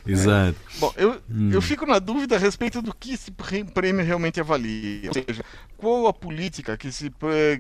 Exato. 0.06 0.58
É. 0.76 0.80
Bom, 0.80 0.94
eu, 0.98 1.22
hum. 1.30 1.50
eu 1.52 1.62
fico 1.62 1.86
na 1.86 2.00
dúvida 2.00 2.36
a 2.36 2.40
respeito 2.40 2.82
do 2.82 2.94
que 2.94 3.14
esse 3.14 3.32
prêmio 3.74 4.06
realmente 4.06 4.40
avalia. 4.40 5.08
Ou 5.08 5.14
seja, 5.14 5.44
qual 5.78 6.08
a 6.08 6.14
política 6.14 6.78
que, 6.78 6.89
se, 6.92 7.12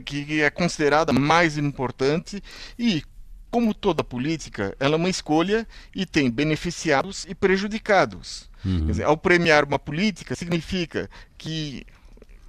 que 0.05 0.41
é 0.41 0.49
considerada 0.49 1.13
mais 1.13 1.57
importante 1.57 2.41
e 2.77 3.03
como 3.51 3.73
toda 3.73 4.03
política, 4.03 4.75
ela 4.79 4.95
é 4.95 4.97
uma 4.97 5.09
escolha 5.09 5.67
e 5.95 6.05
tem 6.05 6.29
beneficiados 6.29 7.25
e 7.27 7.33
prejudicados. 7.33 8.49
Uhum. 8.63 8.85
Dizer, 8.87 9.03
ao 9.03 9.17
premiar 9.17 9.63
uma 9.63 9.79
política, 9.79 10.35
significa 10.35 11.09
que 11.37 11.85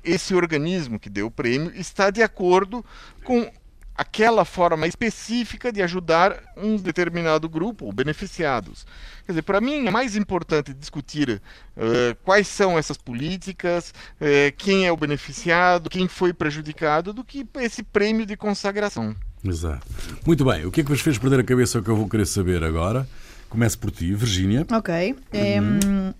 esse 0.04 0.34
organismo 0.34 0.98
que 0.98 1.08
deu 1.08 1.26
o 1.26 1.30
prêmio 1.30 1.72
está 1.74 2.10
de 2.10 2.22
acordo 2.22 2.84
com 3.24 3.50
aquela 3.94 4.44
forma 4.44 4.86
específica 4.86 5.72
de 5.72 5.82
ajudar 5.82 6.42
um 6.56 6.76
determinado 6.76 7.48
grupo 7.48 7.86
ou 7.86 7.92
beneficiados. 7.92 8.86
Quer 9.26 9.32
dizer, 9.32 9.42
para 9.42 9.60
mim 9.60 9.86
é 9.86 9.90
mais 9.90 10.16
importante 10.16 10.72
discutir 10.72 11.40
uh, 11.76 12.16
quais 12.24 12.48
são 12.48 12.78
essas 12.78 12.96
políticas, 12.96 13.92
uh, 14.20 14.54
quem 14.56 14.86
é 14.86 14.92
o 14.92 14.96
beneficiado, 14.96 15.90
quem 15.90 16.08
foi 16.08 16.32
prejudicado, 16.32 17.12
do 17.12 17.22
que 17.22 17.46
esse 17.56 17.82
prêmio 17.82 18.24
de 18.24 18.36
consagração. 18.36 19.14
Exato. 19.44 19.86
Muito 20.26 20.44
bem, 20.44 20.66
o 20.66 20.70
que 20.70 20.80
é 20.80 20.84
que 20.84 20.90
vos 20.90 21.00
fez 21.00 21.18
perder 21.18 21.40
a 21.40 21.44
cabeça 21.44 21.78
é 21.78 21.80
o 21.80 21.84
que 21.84 21.90
eu 21.90 21.96
vou 21.96 22.08
querer 22.08 22.26
saber 22.26 22.62
agora? 22.64 23.08
Começo 23.48 23.78
por 23.78 23.90
ti, 23.90 24.14
Virgínia. 24.14 24.64
Ok. 24.70 25.16
Uhum. 25.34 26.14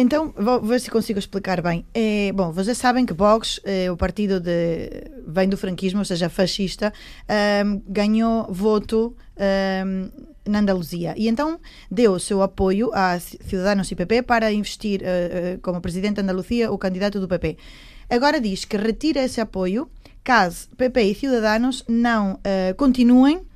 Então, 0.00 0.32
vou 0.36 0.62
ver 0.62 0.80
se 0.80 0.88
consigo 0.92 1.18
explicar 1.18 1.60
bem. 1.60 1.84
É, 1.92 2.30
bom, 2.32 2.52
vocês 2.52 2.78
sabem 2.78 3.04
que 3.04 3.12
Vox, 3.12 3.58
é, 3.64 3.90
o 3.90 3.96
partido 3.96 4.38
de, 4.38 4.88
vem 5.26 5.48
do 5.48 5.56
franquismo, 5.56 5.98
ou 5.98 6.04
seja, 6.04 6.28
fascista, 6.28 6.92
um, 7.66 7.82
ganhou 7.84 8.46
voto 8.48 9.16
um, 9.36 10.08
na 10.48 10.60
Andaluzia. 10.60 11.14
E 11.16 11.26
então 11.26 11.58
deu 11.90 12.12
o 12.12 12.20
seu 12.20 12.42
apoio 12.42 12.92
a 12.94 13.18
Ciudadanos 13.18 13.90
e 13.90 13.96
PP 13.96 14.22
para 14.22 14.52
investir 14.52 15.00
uh, 15.00 15.60
como 15.62 15.80
presidente 15.80 16.14
da 16.14 16.22
Andaluzia 16.22 16.70
o 16.70 16.78
candidato 16.78 17.18
do 17.18 17.26
PP. 17.26 17.56
Agora 18.08 18.40
diz 18.40 18.64
que 18.64 18.76
retira 18.76 19.24
esse 19.24 19.40
apoio 19.40 19.90
caso 20.22 20.68
PP 20.76 21.02
e 21.02 21.14
Ciudadanos 21.16 21.84
não 21.88 22.34
uh, 22.34 22.74
continuem 22.76 23.47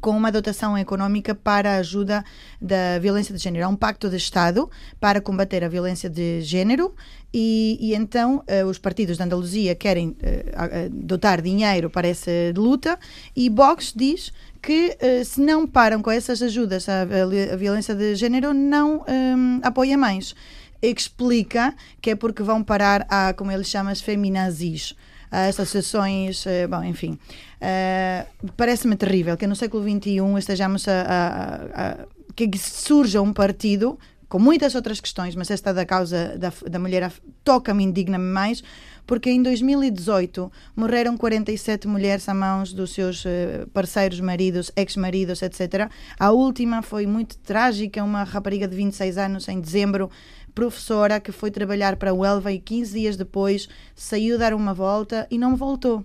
com 0.00 0.10
uma 0.10 0.32
dotação 0.32 0.76
económica 0.76 1.34
para 1.34 1.74
a 1.74 1.76
ajuda 1.76 2.24
da 2.60 2.98
violência 2.98 3.34
de 3.34 3.40
género. 3.40 3.64
Há 3.64 3.68
um 3.68 3.76
pacto 3.76 4.08
de 4.08 4.16
Estado 4.16 4.70
para 5.00 5.20
combater 5.20 5.64
a 5.64 5.68
violência 5.68 6.08
de 6.08 6.40
género 6.42 6.94
e, 7.32 7.78
e 7.80 7.94
então 7.94 8.44
uh, 8.48 8.66
os 8.66 8.78
partidos 8.78 9.16
da 9.16 9.24
Andaluzia 9.24 9.74
querem 9.74 10.08
uh, 10.10 10.90
dotar 10.90 11.40
dinheiro 11.40 11.88
para 11.88 12.08
essa 12.08 12.30
luta 12.54 12.98
e 13.34 13.48
Vox 13.48 13.92
diz 13.94 14.32
que 14.60 14.96
uh, 15.00 15.24
se 15.24 15.40
não 15.40 15.66
param 15.66 16.02
com 16.02 16.10
essas 16.10 16.42
ajudas 16.42 16.88
à, 16.88 17.02
à 17.02 17.56
violência 17.56 17.94
de 17.94 18.14
género, 18.14 18.52
não 18.52 19.04
um, 19.08 19.60
apoia 19.62 19.96
mais. 19.96 20.34
Explica 20.80 21.74
que 22.00 22.10
é 22.10 22.16
porque 22.16 22.42
vão 22.42 22.62
parar 22.62 23.06
a, 23.08 23.32
como 23.32 23.52
ele 23.52 23.64
chama, 23.64 23.90
as 23.90 24.00
feminazis 24.00 24.96
as 25.32 25.58
associações, 25.58 26.46
eh, 26.46 26.66
bom, 26.66 26.84
enfim. 26.84 27.18
Uh, 27.56 28.52
Parece-me 28.54 28.96
terrível 28.96 29.34
que 29.36 29.46
no 29.46 29.56
século 29.56 29.82
XXI 29.82 30.18
estejamos 30.38 30.86
a, 30.86 31.00
a, 31.00 31.54
a, 31.82 31.96
que 32.36 32.50
surja 32.58 33.22
um 33.22 33.32
partido 33.32 33.98
com 34.28 34.38
muitas 34.38 34.74
outras 34.74 35.00
questões, 35.00 35.34
mas 35.34 35.50
esta 35.50 35.74
da 35.74 35.84
causa 35.84 36.38
da, 36.38 36.52
da 36.70 36.78
mulher 36.78 37.10
toca-me, 37.44 37.84
indigna-me 37.84 38.24
mais, 38.24 38.62
porque 39.06 39.30
em 39.30 39.42
2018 39.42 40.50
morreram 40.74 41.18
47 41.18 41.86
mulheres 41.86 42.26
a 42.28 42.34
mãos 42.34 42.72
dos 42.72 42.94
seus 42.94 43.24
eh, 43.26 43.66
parceiros, 43.74 44.20
maridos, 44.20 44.72
ex-maridos, 44.74 45.42
etc. 45.42 45.90
A 46.18 46.30
última 46.30 46.80
foi 46.80 47.06
muito 47.06 47.36
trágica, 47.38 48.02
uma 48.02 48.24
rapariga 48.24 48.66
de 48.66 48.74
26 48.74 49.18
anos 49.18 49.48
em 49.48 49.60
dezembro 49.60 50.10
professora 50.54 51.20
que 51.20 51.32
foi 51.32 51.50
trabalhar 51.50 51.96
para 51.96 52.12
o 52.12 52.24
Elva 52.24 52.52
e 52.52 52.58
15 52.58 52.98
dias 52.98 53.16
depois 53.16 53.68
saiu 53.94 54.38
dar 54.38 54.54
uma 54.54 54.74
volta 54.74 55.26
e 55.30 55.38
não 55.38 55.56
voltou. 55.56 56.04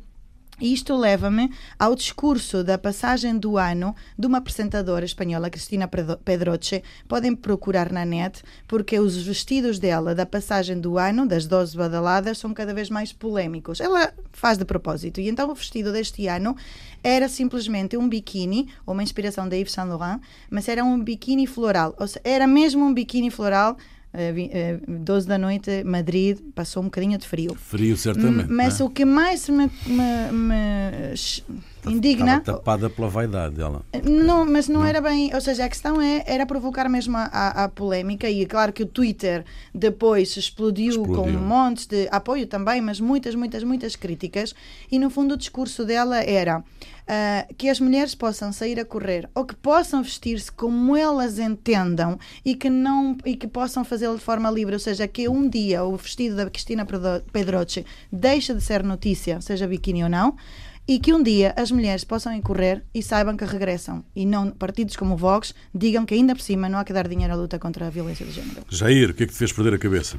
isto 0.59 0.97
leva-me 0.97 1.51
ao 1.77 1.93
discurso 1.93 2.63
da 2.63 2.79
passagem 2.79 3.37
do 3.37 3.59
ano 3.59 3.95
de 4.17 4.25
uma 4.25 4.39
apresentadora 4.39 5.05
espanhola, 5.05 5.51
Cristina 5.51 5.87
Pedroche. 5.87 6.81
Podem 7.07 7.35
procurar 7.35 7.91
na 7.91 8.03
net, 8.03 8.41
porque 8.67 8.99
os 8.99 9.15
vestidos 9.17 9.77
dela 9.77 10.15
da 10.15 10.25
passagem 10.25 10.79
do 10.79 10.97
ano, 10.97 11.27
das 11.27 11.45
12 11.45 11.77
badaladas, 11.77 12.39
são 12.39 12.55
cada 12.55 12.73
vez 12.73 12.89
mais 12.89 13.13
polémicos. 13.13 13.79
Ela 13.79 14.11
faz 14.31 14.57
de 14.57 14.65
propósito. 14.65 15.21
E 15.21 15.29
então 15.29 15.47
o 15.51 15.53
vestido 15.53 15.91
deste 15.91 16.25
ano 16.25 16.55
era 17.03 17.29
simplesmente 17.29 17.95
um 17.95 18.09
biquíni, 18.09 18.67
uma 18.85 19.03
inspiração 19.03 19.47
da 19.47 19.55
Yves 19.55 19.73
Saint 19.73 19.89
Laurent, 19.89 20.19
mas 20.49 20.67
era 20.67 20.83
um 20.83 20.99
biquíni 20.99 21.45
floral. 21.45 21.95
Ou 21.99 22.07
seja, 22.07 22.21
era 22.23 22.47
mesmo 22.47 22.83
um 22.83 22.93
biquíni 22.93 23.29
floral 23.29 23.77
12 24.87 25.27
da 25.27 25.37
noite, 25.37 25.83
Madrid, 25.83 26.39
passou 26.55 26.81
um 26.81 26.85
bocadinho 26.85 27.17
de 27.17 27.27
frio. 27.27 27.55
Frio, 27.55 27.95
certamente. 27.97 28.49
Mas 28.49 28.79
é? 28.79 28.83
o 28.83 28.89
que 28.89 29.05
mais 29.05 29.47
me, 29.49 29.69
me, 29.85 30.31
me 30.31 31.15
indigna. 31.91 32.37
Estava 32.37 32.57
tapada 32.57 32.89
pela 32.89 33.09
vaidade 33.09 33.55
dela. 33.55 33.81
Não, 34.03 34.45
mas 34.45 34.67
não, 34.67 34.81
não, 34.81 34.87
era 34.87 35.01
bem. 35.01 35.33
Ou 35.33 35.41
seja, 35.41 35.65
a 35.65 35.69
questão 35.69 36.01
é, 36.01 36.23
era 36.25 36.45
provocar 36.45 36.89
mesmo 36.89 37.17
a, 37.17 37.23
a, 37.23 37.63
a 37.65 37.69
polémica, 37.69 38.29
e 38.29 38.43
é 38.43 38.45
claro 38.45 38.73
que 38.73 38.83
o 38.83 38.85
Twitter 38.85 39.45
depois 39.73 40.35
explodiu, 40.37 40.89
explodiu, 40.89 41.15
com 41.15 41.29
um 41.29 41.39
monte 41.39 41.87
de 41.87 42.07
apoio 42.11 42.47
também, 42.47 42.81
mas 42.81 42.99
muitas, 42.99 43.35
muitas, 43.35 43.63
muitas 43.63 43.95
críticas. 43.95 44.53
E 44.91 44.99
no 44.99 45.09
fundo 45.09 45.33
o 45.33 45.37
discurso 45.37 45.85
dela 45.85 46.21
era. 46.21 46.63
Uh, 47.07 47.55
que 47.55 47.69
as 47.69 47.79
mulheres 47.79 48.13
possam 48.13 48.51
sair 48.51 48.77
a 48.81 48.83
correr 48.83 49.29
ou 49.33 49.45
que 49.45 49.55
possam 49.55 50.03
vestir-se 50.03 50.51
como 50.51 50.93
elas 50.93 51.39
entendam 51.39 52.19
e 52.43 52.53
que 52.53 52.69
não 52.69 53.15
e 53.23 53.37
que 53.37 53.47
possam 53.47 53.85
fazê-lo 53.85 54.17
de 54.17 54.21
forma 54.21 54.51
livre, 54.51 54.73
ou 54.73 54.79
seja, 54.79 55.07
que 55.07 55.29
um 55.29 55.47
dia 55.47 55.85
o 55.85 55.95
vestido 55.95 56.35
da 56.35 56.49
Cristina 56.49 56.85
Pedroche 57.31 57.85
deixa 58.11 58.53
de 58.53 58.59
ser 58.59 58.83
notícia, 58.83 59.39
seja 59.39 59.65
biquíni 59.65 60.03
ou 60.03 60.09
não, 60.09 60.35
e 60.87 60.99
que 60.99 61.13
um 61.13 61.21
dia 61.21 61.53
as 61.57 61.71
mulheres 61.71 62.03
possam 62.03 62.33
ir 62.33 62.41
correr 62.41 62.83
e 62.93 63.03
saibam 63.03 63.35
que 63.35 63.43
regressam. 63.43 64.03
E 64.15 64.25
não 64.25 64.51
partidos 64.51 64.95
como 64.95 65.15
o 65.15 65.17
Vox 65.17 65.53
digam 65.73 66.05
que 66.05 66.13
ainda 66.13 66.33
por 66.33 66.41
cima 66.41 66.69
não 66.69 66.79
há 66.79 66.85
que 66.85 66.93
dar 66.93 67.07
dinheiro 67.07 67.33
à 67.33 67.35
luta 67.35 67.59
contra 67.59 67.87
a 67.87 67.89
violência 67.89 68.25
de 68.25 68.31
género. 68.31 68.63
Jair, 68.69 69.09
o 69.09 69.13
que 69.13 69.23
é 69.23 69.27
que 69.27 69.33
te 69.33 69.37
fez 69.37 69.51
perder 69.51 69.73
a 69.73 69.77
cabeça? 69.79 70.17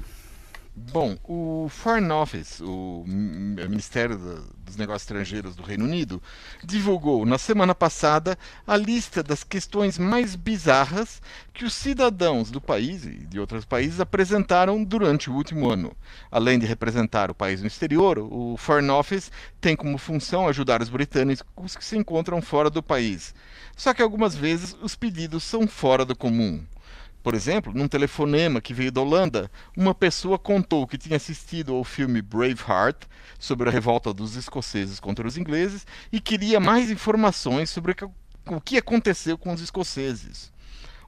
Bom, 0.92 1.18
o 1.24 1.68
Foreign 1.68 2.12
Office, 2.12 2.60
o 2.60 3.04
Ministério 3.04 4.16
dos 4.64 4.76
Negócios 4.76 5.02
Estrangeiros 5.02 5.56
do 5.56 5.62
Reino 5.62 5.84
Unido, 5.84 6.22
divulgou 6.62 7.26
na 7.26 7.36
semana 7.36 7.74
passada 7.74 8.38
a 8.64 8.76
lista 8.76 9.20
das 9.22 9.42
questões 9.42 9.98
mais 9.98 10.36
bizarras 10.36 11.20
que 11.52 11.64
os 11.64 11.74
cidadãos 11.74 12.50
do 12.50 12.60
país 12.60 13.04
e 13.04 13.26
de 13.26 13.40
outros 13.40 13.64
países 13.64 13.98
apresentaram 14.00 14.82
durante 14.84 15.28
o 15.28 15.34
último 15.34 15.68
ano. 15.68 15.92
Além 16.30 16.60
de 16.60 16.66
representar 16.66 17.28
o 17.28 17.34
país 17.34 17.60
no 17.60 17.66
exterior, 17.66 18.18
o 18.18 18.56
Foreign 18.56 18.90
Office 18.90 19.32
tem 19.60 19.74
como 19.74 19.98
função 19.98 20.46
ajudar 20.46 20.80
os 20.80 20.88
britânicos 20.88 21.76
que 21.76 21.84
se 21.84 21.98
encontram 21.98 22.40
fora 22.40 22.70
do 22.70 22.82
país. 22.82 23.34
Só 23.76 23.92
que 23.92 24.02
algumas 24.02 24.34
vezes 24.34 24.76
os 24.80 24.94
pedidos 24.94 25.42
são 25.42 25.66
fora 25.66 26.04
do 26.04 26.16
comum. 26.16 26.64
Por 27.28 27.34
exemplo, 27.34 27.74
num 27.74 27.86
telefonema 27.86 28.58
que 28.58 28.72
veio 28.72 28.90
da 28.90 29.02
Holanda, 29.02 29.50
uma 29.76 29.94
pessoa 29.94 30.38
contou 30.38 30.86
que 30.86 30.96
tinha 30.96 31.18
assistido 31.18 31.74
ao 31.74 31.84
filme 31.84 32.22
Braveheart 32.22 33.02
sobre 33.38 33.68
a 33.68 33.70
revolta 33.70 34.14
dos 34.14 34.34
escoceses 34.34 34.98
contra 34.98 35.28
os 35.28 35.36
ingleses 35.36 35.86
e 36.10 36.22
queria 36.22 36.58
mais 36.58 36.90
informações 36.90 37.68
sobre 37.68 37.94
o 38.46 38.60
que 38.62 38.78
aconteceu 38.78 39.36
com 39.36 39.52
os 39.52 39.60
escoceses. 39.60 40.50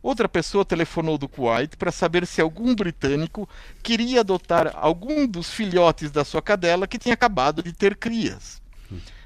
Outra 0.03 0.29
pessoa 0.29 0.63
telefonou 0.63 1.17
do 1.17 1.27
Kuwait 1.27 1.75
para 1.79 1.91
saber 1.91 2.27
se 2.27 2.43
algum 2.43 2.75
britânico 2.75 3.49
queria 3.83 4.21
adotar 4.21 4.73
algum 4.75 5.27
dos 5.27 5.49
filhotes 5.49 6.11
da 6.11 6.23
sua 6.23 6.43
cadela 6.43 6.87
que 6.87 6.99
tinha 6.99 7.15
acabado 7.15 7.63
de 7.63 7.73
ter 7.73 7.97
crias. 7.97 8.60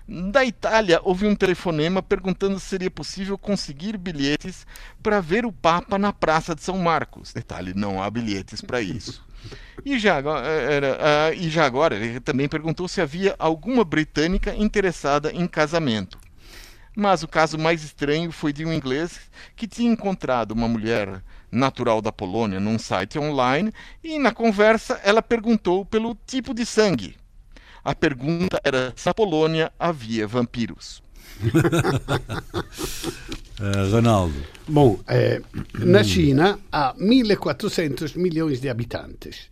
Da 0.07 0.45
Itália, 0.45 1.01
houve 1.03 1.27
um 1.27 1.35
telefonema 1.35 2.03
perguntando 2.03 2.61
se 2.61 2.67
seria 2.67 2.91
possível 2.91 3.39
conseguir 3.39 3.97
bilhetes 3.97 4.67
para 5.03 5.19
ver 5.19 5.47
o 5.47 5.53
Papa 5.53 5.99
na 5.99 6.13
Praça 6.13 6.55
de 6.55 6.63
São 6.63 6.77
Marcos. 6.77 7.33
Detalhe, 7.33 7.73
não 7.75 8.03
há 8.03 8.11
bilhetes 8.11 8.61
para 8.61 8.83
isso. 8.83 9.25
E 9.83 9.99
já, 9.99 10.19
eh, 10.19 10.75
era, 10.75 10.99
uh, 11.33 11.35
e 11.35 11.49
já 11.49 11.65
agora, 11.65 11.97
ele 11.97 12.21
também 12.21 12.49
perguntou 12.49 12.87
se 12.87 13.01
havia 13.01 13.35
alguma 13.39 13.83
britânica 13.83 14.55
interessada 14.55 15.33
em 15.33 15.47
casamento. 15.47 16.19
Mas 16.95 17.23
o 17.23 17.29
caso 17.29 17.59
mais 17.59 17.83
estranho 17.83 18.31
foi 18.31 18.53
de 18.53 18.65
um 18.65 18.73
inglês 18.73 19.19
que 19.57 19.67
tinha 19.67 19.91
encontrado 19.91 20.53
uma 20.53 20.69
mulher 20.69 21.23
natural 21.51 22.03
da 22.03 22.13
Polônia 22.13 22.61
num 22.61 22.79
site 22.79 23.19
online 23.19 23.73
e, 24.03 24.19
na 24.19 24.33
conversa, 24.33 25.01
ela 25.03 25.23
perguntou 25.23 25.85
pelo 25.85 26.17
tipo 26.27 26.53
de 26.53 26.67
sangue. 26.67 27.17
A 27.85 27.95
pergunta 27.95 28.59
era 28.65 28.95
se 28.97 29.07
na 29.07 29.13
Polônia 29.13 29.71
havia 29.79 30.27
vampiros. 30.27 31.03
uh, 33.61 33.91
Ronaldo. 33.93 34.35
Bom, 34.67 34.99
eh, 35.07 35.43
na 35.81 36.03
China 36.03 36.59
há 36.73 36.95
1.400 36.95 38.17
milhões 38.17 38.63
de 38.63 38.71
habitantes, 38.71 39.51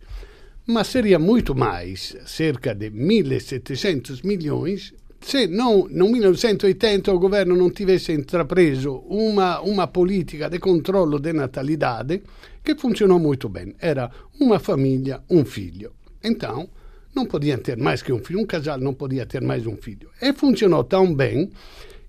mas 0.65 0.87
seria 0.87 1.19
muito 1.19 1.53
mais, 1.53 2.17
cerca 2.25 2.73
de 2.73 2.89
1.700 2.89 4.23
milhões, 4.25 4.95
se 5.21 5.45
no 5.45 5.87
1980 5.87 7.13
o 7.13 7.19
governo 7.19 7.55
non 7.55 7.71
tivesse 7.71 8.13
intrapreso 8.13 9.03
uma, 9.09 9.61
uma 9.61 9.87
politica 9.87 10.49
di 10.49 10.57
controllo 10.57 11.19
de 11.19 11.31
natalidade 11.31 12.23
che 12.63 12.73
funzionò 12.75 13.19
molto 13.19 13.47
bene. 13.47 13.75
Era 13.77 14.11
uma 14.39 14.57
famiglia, 14.57 15.21
un 15.27 15.45
figlio. 15.45 15.93
Então, 16.21 16.67
não 17.15 17.25
podiam 17.25 17.57
ter 17.57 17.77
mais 17.77 18.01
que 18.01 18.11
um 18.11 18.19
filho, 18.19 18.39
um 18.39 18.45
casal 18.45 18.79
não 18.79 18.93
podia 18.93 19.25
ter 19.25 19.41
mais 19.41 19.65
um 19.67 19.75
filho. 19.77 20.09
E 20.21 20.33
funcionou 20.33 20.83
tão 20.83 21.13
bem 21.13 21.51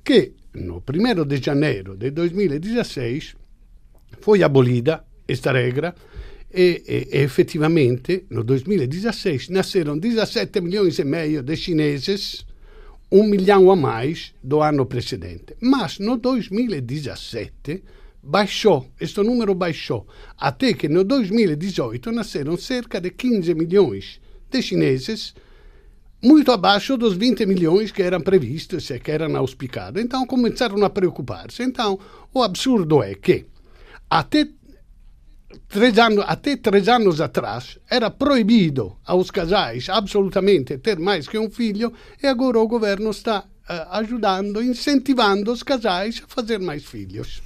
que 0.04 0.32
no 0.54 0.82
1 0.86 1.24
de 1.26 1.36
janeiro 1.36 1.96
de 1.96 2.10
2016 2.10 3.34
foi 4.20 4.42
abolida 4.42 5.04
esta 5.26 5.52
regra 5.52 5.94
e, 6.52 6.82
e, 7.12 7.24
e 7.24 8.24
no 8.30 8.44
2016 8.44 9.48
nasceram 9.48 9.98
17 9.98 10.60
milhões 10.60 10.98
e 10.98 11.04
meio 11.04 11.42
de 11.42 11.56
chineses, 11.56 12.46
um 13.10 13.24
milhão 13.24 13.70
a 13.70 13.76
mais 13.76 14.32
do 14.42 14.60
ano 14.62 14.86
precedente. 14.86 15.56
Mas 15.60 15.98
no 15.98 16.16
2017 16.16 17.82
baixou, 18.22 18.86
questo 18.96 19.22
numero 19.22 19.54
baixou, 19.54 20.06
até 20.38 20.72
que 20.72 20.88
no 20.88 21.04
2018 21.04 22.12
nasceram 22.12 22.56
cerca 22.56 23.00
de 23.00 23.10
15 23.10 23.54
milhões 23.54 24.20
de 24.54 24.62
chineses, 24.62 25.34
muito 26.22 26.52
abaixo 26.52 26.96
dos 26.96 27.14
20 27.14 27.44
milhões 27.44 27.90
que 27.90 28.02
eram 28.02 28.20
previstos 28.20 28.88
e 28.90 28.98
que 28.98 29.10
eram 29.10 29.36
auspicados. 29.36 30.02
Então 30.02 30.26
começaram 30.26 30.82
a 30.84 30.90
preocupar-se. 30.90 31.62
Então, 31.62 31.98
o 32.32 32.42
absurdo 32.42 33.02
é 33.02 33.14
que 33.14 33.46
até 34.08 34.48
três 35.68 35.98
anos, 35.98 36.24
até 36.26 36.56
três 36.56 36.88
anos 36.88 37.20
atrás 37.20 37.78
era 37.90 38.10
proibido 38.10 38.96
aos 39.04 39.30
casais 39.30 39.88
absolutamente 39.88 40.78
ter 40.78 40.98
mais 40.98 41.28
que 41.28 41.38
um 41.38 41.50
filho 41.50 41.92
e 42.22 42.26
agora 42.26 42.58
o 42.58 42.68
governo 42.68 43.10
está 43.10 43.40
uh, 43.40 43.90
ajudando, 43.90 44.62
incentivando 44.62 45.52
os 45.52 45.62
casais 45.62 46.22
a 46.24 46.28
fazer 46.28 46.58
mais 46.58 46.84
filhos. 46.84 47.42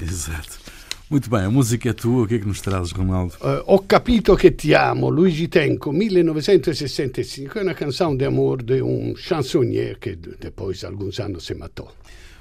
Exato. 0.00 0.77
Muito 1.10 1.30
bem, 1.30 1.40
a 1.40 1.50
música 1.50 1.88
é 1.88 1.92
tua, 1.94 2.24
o 2.24 2.26
que 2.26 2.34
é 2.34 2.38
que 2.38 2.46
nos 2.46 2.60
trazes, 2.60 2.92
Ronaldo? 2.92 3.32
Uh, 3.40 3.62
Ho 3.64 3.78
capito 3.78 4.36
che 4.36 4.50
ti 4.50 4.74
amo, 4.74 5.08
Luigi 5.08 5.48
Tenco, 5.48 5.90
1965, 5.90 7.58
é 7.58 7.62
uma 7.62 7.72
canção 7.72 8.14
de 8.14 8.26
amor 8.26 8.62
de 8.62 8.82
um 8.82 9.16
chansonnier 9.16 9.98
que 9.98 10.14
depois, 10.14 10.84
alguns 10.84 11.18
anos, 11.18 11.46
se 11.46 11.54
matou. 11.54 11.90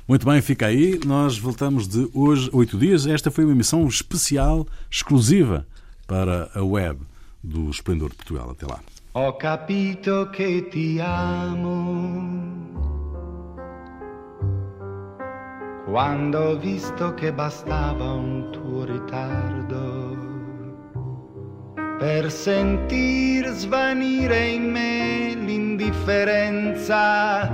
Muito 0.06 0.26
bem, 0.26 0.42
fica 0.42 0.68
aí. 0.68 1.00
Nós 1.06 1.38
voltamos 1.38 1.88
de 1.88 2.10
hoje, 2.14 2.50
oito 2.52 2.78
dias. 2.78 3.08
Esta 3.08 3.32
foi 3.32 3.46
uma 3.46 3.54
emissão 3.54 3.88
especial, 3.88 4.68
exclusiva 4.92 5.66
para 6.06 6.50
a 6.54 6.62
web 6.62 7.00
do 7.42 7.70
Esplendor 7.70 8.10
de 8.10 8.16
Portugal. 8.16 8.50
Até 8.52 8.66
lá. 8.66 8.82
Ho 9.14 9.34
capito 9.34 10.30
che 10.32 10.68
ti 10.70 11.00
amo. 11.00 13.07
Quando 15.90 16.50
ho 16.50 16.58
visto 16.58 17.14
che 17.14 17.32
bastava 17.32 18.12
un 18.12 18.50
tuo 18.52 18.84
ritardo 18.84 20.18
per 21.98 22.30
sentir 22.30 23.48
svanire 23.48 24.48
in 24.48 24.70
me 24.70 25.34
l'indifferenza, 25.34 27.48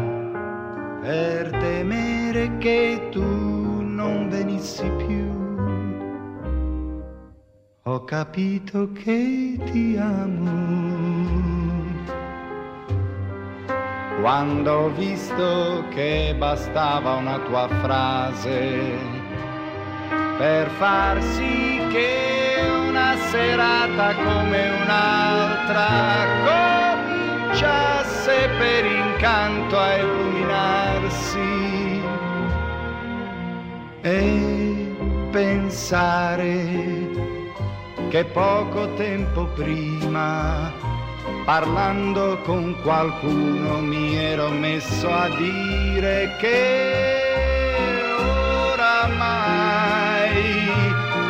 per 1.00 1.52
temere 1.52 2.58
che 2.58 3.10
tu 3.12 3.22
non 3.22 4.30
venissi 4.30 4.89
più. 4.98 5.30
Ho 7.84 8.04
capito 8.04 8.91
che 8.93 9.60
ti 9.72 9.96
amo 9.96 11.53
quando 14.23 14.71
ho 14.71 14.89
visto 14.89 15.83
che 15.89 16.33
bastava 16.38 17.15
una 17.15 17.39
tua 17.39 17.67
frase 17.67 18.95
per 20.38 20.69
far 20.79 21.21
sì 21.21 21.81
che 21.91 22.62
una 22.88 23.17
serata 23.29 24.15
come 24.15 24.69
un'altra 24.81 25.88
cominciasse 26.45 28.49
per 28.57 28.83
accanto 29.23 29.79
a 29.79 29.95
illuminarsi 29.95 31.39
e 34.01 34.95
pensare 35.31 37.07
che 38.09 38.25
poco 38.25 38.93
tempo 38.95 39.45
prima, 39.55 40.73
parlando 41.45 42.39
con 42.43 42.75
qualcuno, 42.82 43.82
mi 43.82 44.15
ero 44.15 44.49
messo 44.49 45.10
a 45.10 45.27
dire 45.29 46.36
che 46.39 47.21
oramai 48.71 49.71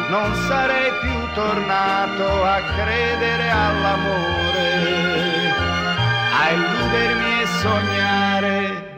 non 0.10 0.34
sarei 0.48 0.92
più 1.02 1.34
tornato 1.34 2.44
a 2.44 2.62
credere 2.76 3.50
all'amore, 3.50 4.68
a 6.32 6.50
illudermi 6.52 7.42
e 7.42 7.46
sognare. 7.62 8.92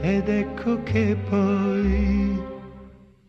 Ed 0.00 0.28
ecco 0.28 0.82
che 0.82 1.16
poi 1.28 2.42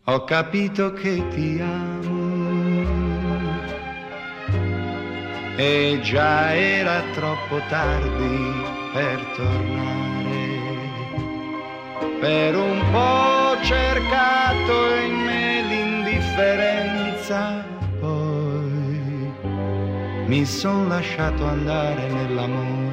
ho 0.05 0.23
capito 0.23 0.93
che 0.93 1.27
ti 1.29 1.59
amo. 1.61 2.20
E 5.63 5.99
già 6.01 6.55
era 6.55 7.03
troppo 7.13 7.61
tardi 7.69 8.65
per 8.93 9.19
tornare. 9.35 10.49
Per 12.19 12.55
un 12.55 12.83
po' 12.91 12.97
ho 12.97 13.61
cercato 13.61 14.95
in 15.05 15.13
me 15.23 15.61
l'indifferenza, 15.61 17.63
poi 17.99 19.31
mi 20.25 20.43
son 20.45 20.87
lasciato 20.87 21.45
andare 21.45 22.09
nell'amore 22.09 22.90